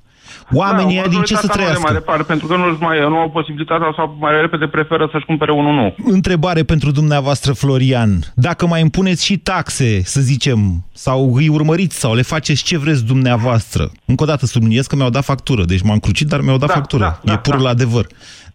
[0.53, 1.81] Oamenii da, ăia din ce să majoritatea nu le trăiască?
[1.83, 5.51] mai repar, pentru că nu, mai, nu au posibilitatea sau mai repede preferă să-și cumpere
[5.51, 5.95] unul nou.
[6.03, 8.19] Întrebare pentru dumneavoastră, Florian.
[8.35, 13.05] Dacă mai impuneți și taxe, să zicem, sau îi urmăriți sau le faceți ce vreți
[13.05, 16.67] dumneavoastră, încă o dată subliniez că mi-au dat factură, deci m-am crucit, dar mi-au dat
[16.69, 17.03] Da, factură.
[17.03, 17.69] da, e da, purul da.
[17.69, 18.07] adevăr.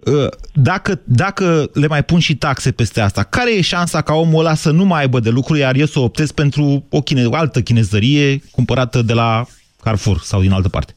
[0.06, 4.38] Uh, Dacă, dacă le mai pun și taxe peste asta, care e șansa ca omul
[4.44, 7.34] ăla să nu mai aibă de lucru, iar eu să optez pentru o, chine, o
[7.34, 9.44] altă chinezărie cumpărată de la
[9.82, 10.94] Carrefour sau din altă parte?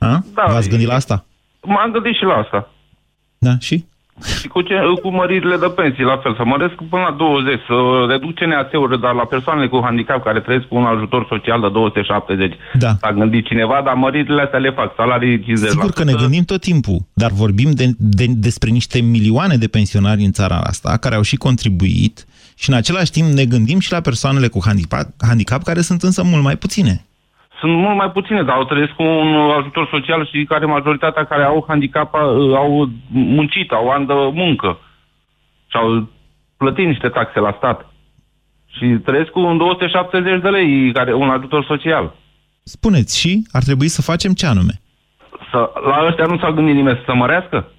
[0.00, 0.22] A?
[0.34, 1.24] Da, V-ați gândit la asta?
[1.62, 2.70] M-am gândit și la asta.
[3.38, 3.84] Da, și?
[4.40, 7.74] Și cu, ce, cu măririle de pensii, la fel, să măresc până la 20, să
[8.08, 12.54] reduc CNAS-urile, dar la persoanele cu handicap care trăiesc cu un ajutor social de 270.
[12.78, 12.92] Da.
[13.00, 15.44] S-a gândit cineva, dar măririle astea le fac, salarii 50%.
[15.54, 20.24] Sigur că ne gândim tot timpul, dar vorbim de, de, despre niște milioane de pensionari
[20.24, 24.00] în țara asta care au și contribuit și în același timp ne gândim și la
[24.00, 27.04] persoanele cu handicap, handicap care sunt însă mult mai puține.
[27.60, 31.42] Sunt mult mai puține, dar au trăiesc cu un ajutor social și care majoritatea care
[31.42, 32.20] au handicap uh,
[32.56, 34.78] au muncit, au ani de muncă
[35.70, 36.08] și au
[36.56, 37.78] plătit niște taxe la stat.
[38.66, 42.14] Și trăiesc cu un 270 de lei, care un ajutor social.
[42.62, 44.80] Spuneți și ar trebui să facem ce anume?
[45.50, 47.72] Să, la ăștia nu s-a gândit nimeni să mărească?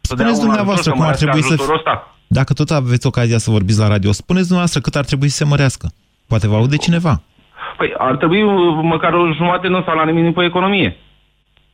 [0.00, 1.52] Să dea Spuneți un dumneavoastră ajutor, cum ar să mărească trebui să...
[1.52, 2.16] ajutorul ăsta.
[2.26, 5.44] Dacă tot aveți ocazia să vorbiți la radio, spuneți dumneavoastră cât ar trebui să se
[5.44, 5.86] mărească.
[6.26, 7.22] Poate vă aude cineva.
[7.84, 10.96] Păi ar trebui uh, măcar o jumătate din salariu minim pe economie.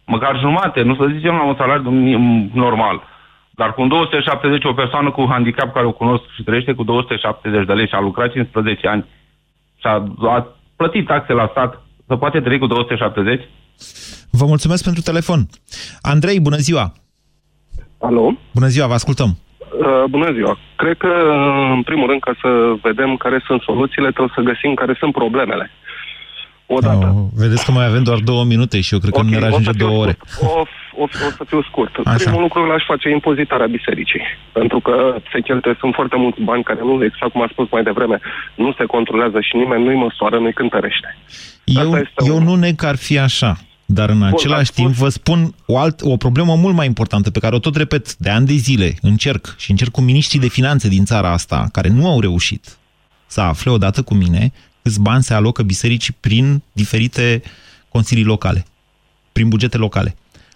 [0.06, 3.02] Măcar jumate, nu să zicem la un salariu minim normal.
[3.50, 7.66] Dar cu un 270, o persoană cu handicap care o cunosc și trăiește cu 270
[7.66, 9.04] de lei și a lucrat 15 ani
[9.80, 10.46] și a, a
[10.76, 13.48] plătit taxe la stat, să poate trăi cu 270?
[14.30, 15.40] Vă mulțumesc pentru telefon.
[16.00, 16.92] Andrei, bună ziua!
[17.98, 18.32] Alo?
[18.54, 19.30] Bună ziua, vă ascultăm.
[19.58, 20.58] Uh, bună ziua.
[20.76, 22.48] Cred că, uh, în primul rând, ca să
[22.82, 25.70] vedem care sunt soluțiile, trebuie să găsim care sunt problemele.
[26.76, 27.06] Odată.
[27.16, 29.44] Oh, vedeți că mai avem doar două minute și eu cred că nu ne o
[29.44, 30.16] ajunge să fiu două ore.
[30.26, 30.50] scurt.
[30.50, 30.60] O,
[31.02, 31.92] o, o să fiu scurt.
[32.04, 32.16] Așa.
[32.16, 34.20] Primul lucru l-aș face impozitarea bisericii.
[34.52, 34.94] Pentru că
[35.32, 38.18] se cheltuie, sunt foarte mulți bani care nu, exact cum a spus mai devreme,
[38.54, 41.16] nu se controlează și nimeni nu-i măsoară, nu-i cântărește.
[41.64, 41.88] Eu,
[42.26, 46.00] eu nu neg că ar fi așa, dar în același timp vă spun o, alt,
[46.02, 49.54] o problemă mult mai importantă pe care o tot repet de ani de zile, încerc
[49.58, 52.64] și încerc cu miniștrii de finanțe din țara asta, care nu au reușit
[53.26, 54.52] să afle odată cu mine
[54.82, 57.42] câți bani se alocă bisericii prin diferite
[57.88, 58.64] consilii locale,
[59.32, 60.14] prin bugete locale.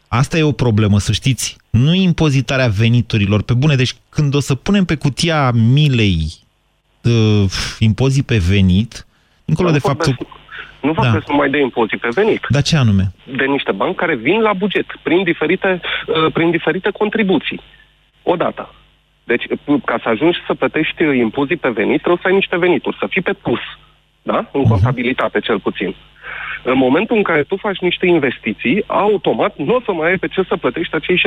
[0.09, 1.57] Asta e o problemă, să știți.
[1.70, 3.43] Nu impozitarea veniturilor.
[3.43, 6.33] Pe bune, deci când o să punem pe cutia milei
[7.03, 9.07] uh, impozit pe venit,
[9.45, 10.16] încolo de faptul...
[10.81, 12.41] Nu vorbesc numai de impozit pe venit.
[12.49, 13.12] Dar ce anume?
[13.37, 17.61] de niște bani care vin la buget prin diferite, uh, prin diferite contribuții.
[18.22, 18.75] Odată.
[19.25, 22.57] Deci, uh, ca să ajungi să plătești uh, impozit pe venit, trebuie să ai niște
[22.57, 23.61] venituri, să fii pe plus.
[24.31, 24.39] Da?
[24.53, 25.95] În contabilitate, cel puțin.
[26.64, 30.29] În momentul în care tu faci niște investiții, automat nu o să mai ai pe
[30.29, 31.20] ce să plătești acei 16%,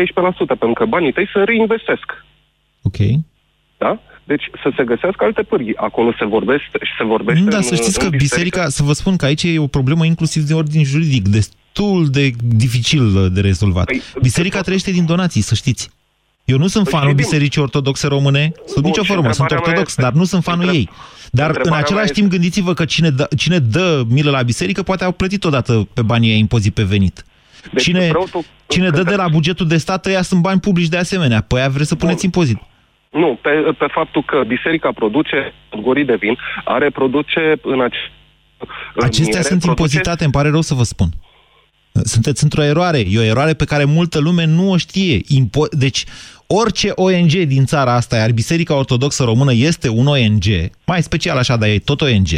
[0.47, 2.25] pentru că banii tăi se reinvestesc.
[2.81, 2.97] Ok.
[3.77, 3.99] Da?
[4.23, 5.75] Deci să se găsească alte pârghii.
[5.75, 8.93] Acolo se vorbește și se vorbește Da, în, să știți că în biserica, să vă
[8.93, 13.85] spun că aici e o problemă inclusiv de ordin juridic, destul de dificil de rezolvat.
[13.85, 15.89] Păi, Biserica trăiește din donații, să știți.
[16.47, 17.23] Eu nu sunt Păi, fanul știm.
[17.23, 20.23] Bisericii Ortodoxe Române, sub Bun, nicio și formă, sunt întrebarea mea ortodox, este- dar nu
[20.23, 20.89] sunt fanul întreb- ei.
[21.31, 24.83] Dar în întrebarea același mea timp gândiți-vă că cine dă, cine dă milă la biserică
[24.83, 27.25] poate au plătit odată pe banii ei impozit pe venit.
[27.73, 30.97] Deci cine preotul- cine dă de la bugetul de stat, ăia sunt bani publici de
[30.97, 31.41] asemenea.
[31.41, 32.57] Păi aia vreți să puneți impozit.
[33.11, 37.97] Nu, pe, pe faptul că biserica produce gorii de vin, are produce în ace...
[38.95, 41.09] Acestea miere, sunt produce- impozitate, îmi pare rău să vă spun.
[42.03, 42.99] Sunteți într-o eroare.
[43.09, 45.17] E o eroare pe care multă lume nu o știe.
[45.17, 46.03] Impo- deci,
[46.47, 50.45] orice ONG din țara asta, iar Biserica Ortodoxă Română este un ONG,
[50.85, 52.29] mai special așa, dar e tot ONG,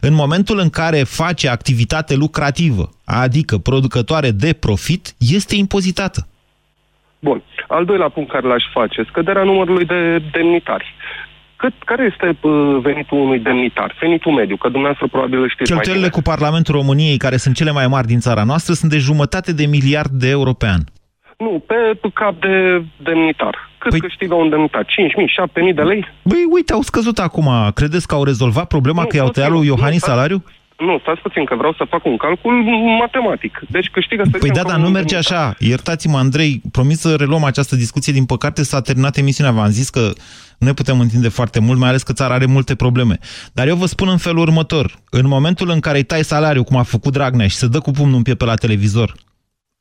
[0.00, 6.26] în momentul în care face activitate lucrativă, adică producătoare de profit, este impozitată.
[7.18, 7.42] Bun.
[7.68, 10.94] Al doilea punct care l-aș face, scăderea numărului de demnitari.
[11.56, 13.96] Cât, care este uh, venitul unui demnitar?
[14.00, 16.22] Venitul mediu, că dumneavoastră probabil îl știți mai Cheltuielile bine.
[16.22, 19.66] cu Parlamentul României, care sunt cele mai mari din țara noastră, sunt de jumătate de
[19.66, 20.80] miliard de euro pe an.
[21.44, 23.54] Nu, pe cap de demnitar.
[23.78, 24.00] Cât păi...
[24.00, 24.84] câștigă un demnitar?
[24.84, 24.88] 5.000,
[25.68, 26.06] 7.000 de lei?
[26.22, 27.48] Băi, uite, au scăzut acum.
[27.74, 30.12] Credeți că au rezolvat problema Nu, că i-au nu, tăiat nu, lui nu, Iohannis stați-
[30.12, 30.44] salariu?
[30.78, 32.52] Nu, stați puțin, că vreau să fac un calcul
[32.98, 33.60] matematic.
[33.68, 34.22] Deci câștigă...
[34.24, 35.54] să Păi zicem, da, că dar un nu merge demnitar- așa.
[35.58, 38.12] Iertați-mă, Andrei, promis să reluăm această discuție.
[38.12, 39.52] Din păcate s-a terminat emisiunea.
[39.52, 40.00] V-am zis că
[40.58, 43.18] nu ne putem întinde foarte mult, mai ales că țara are multe probleme.
[43.52, 44.94] Dar eu vă spun în felul următor.
[45.10, 47.90] În momentul în care îi tai salariul, cum a făcut Dragnea, și se dă cu
[47.90, 49.14] pumnul în piept pe la televizor,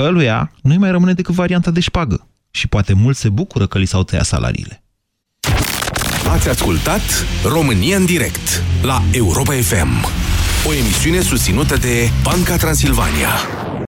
[0.04, 2.28] ăluia nu-i mai rămâne decât varianta de șpagă.
[2.52, 4.84] Și poate mulți se bucură că li s-au tăiat salariile.
[6.32, 7.02] Ați ascultat
[7.43, 10.06] România în direct la Europa FM,
[10.68, 13.30] o emisiune susținută de Banca Transilvania.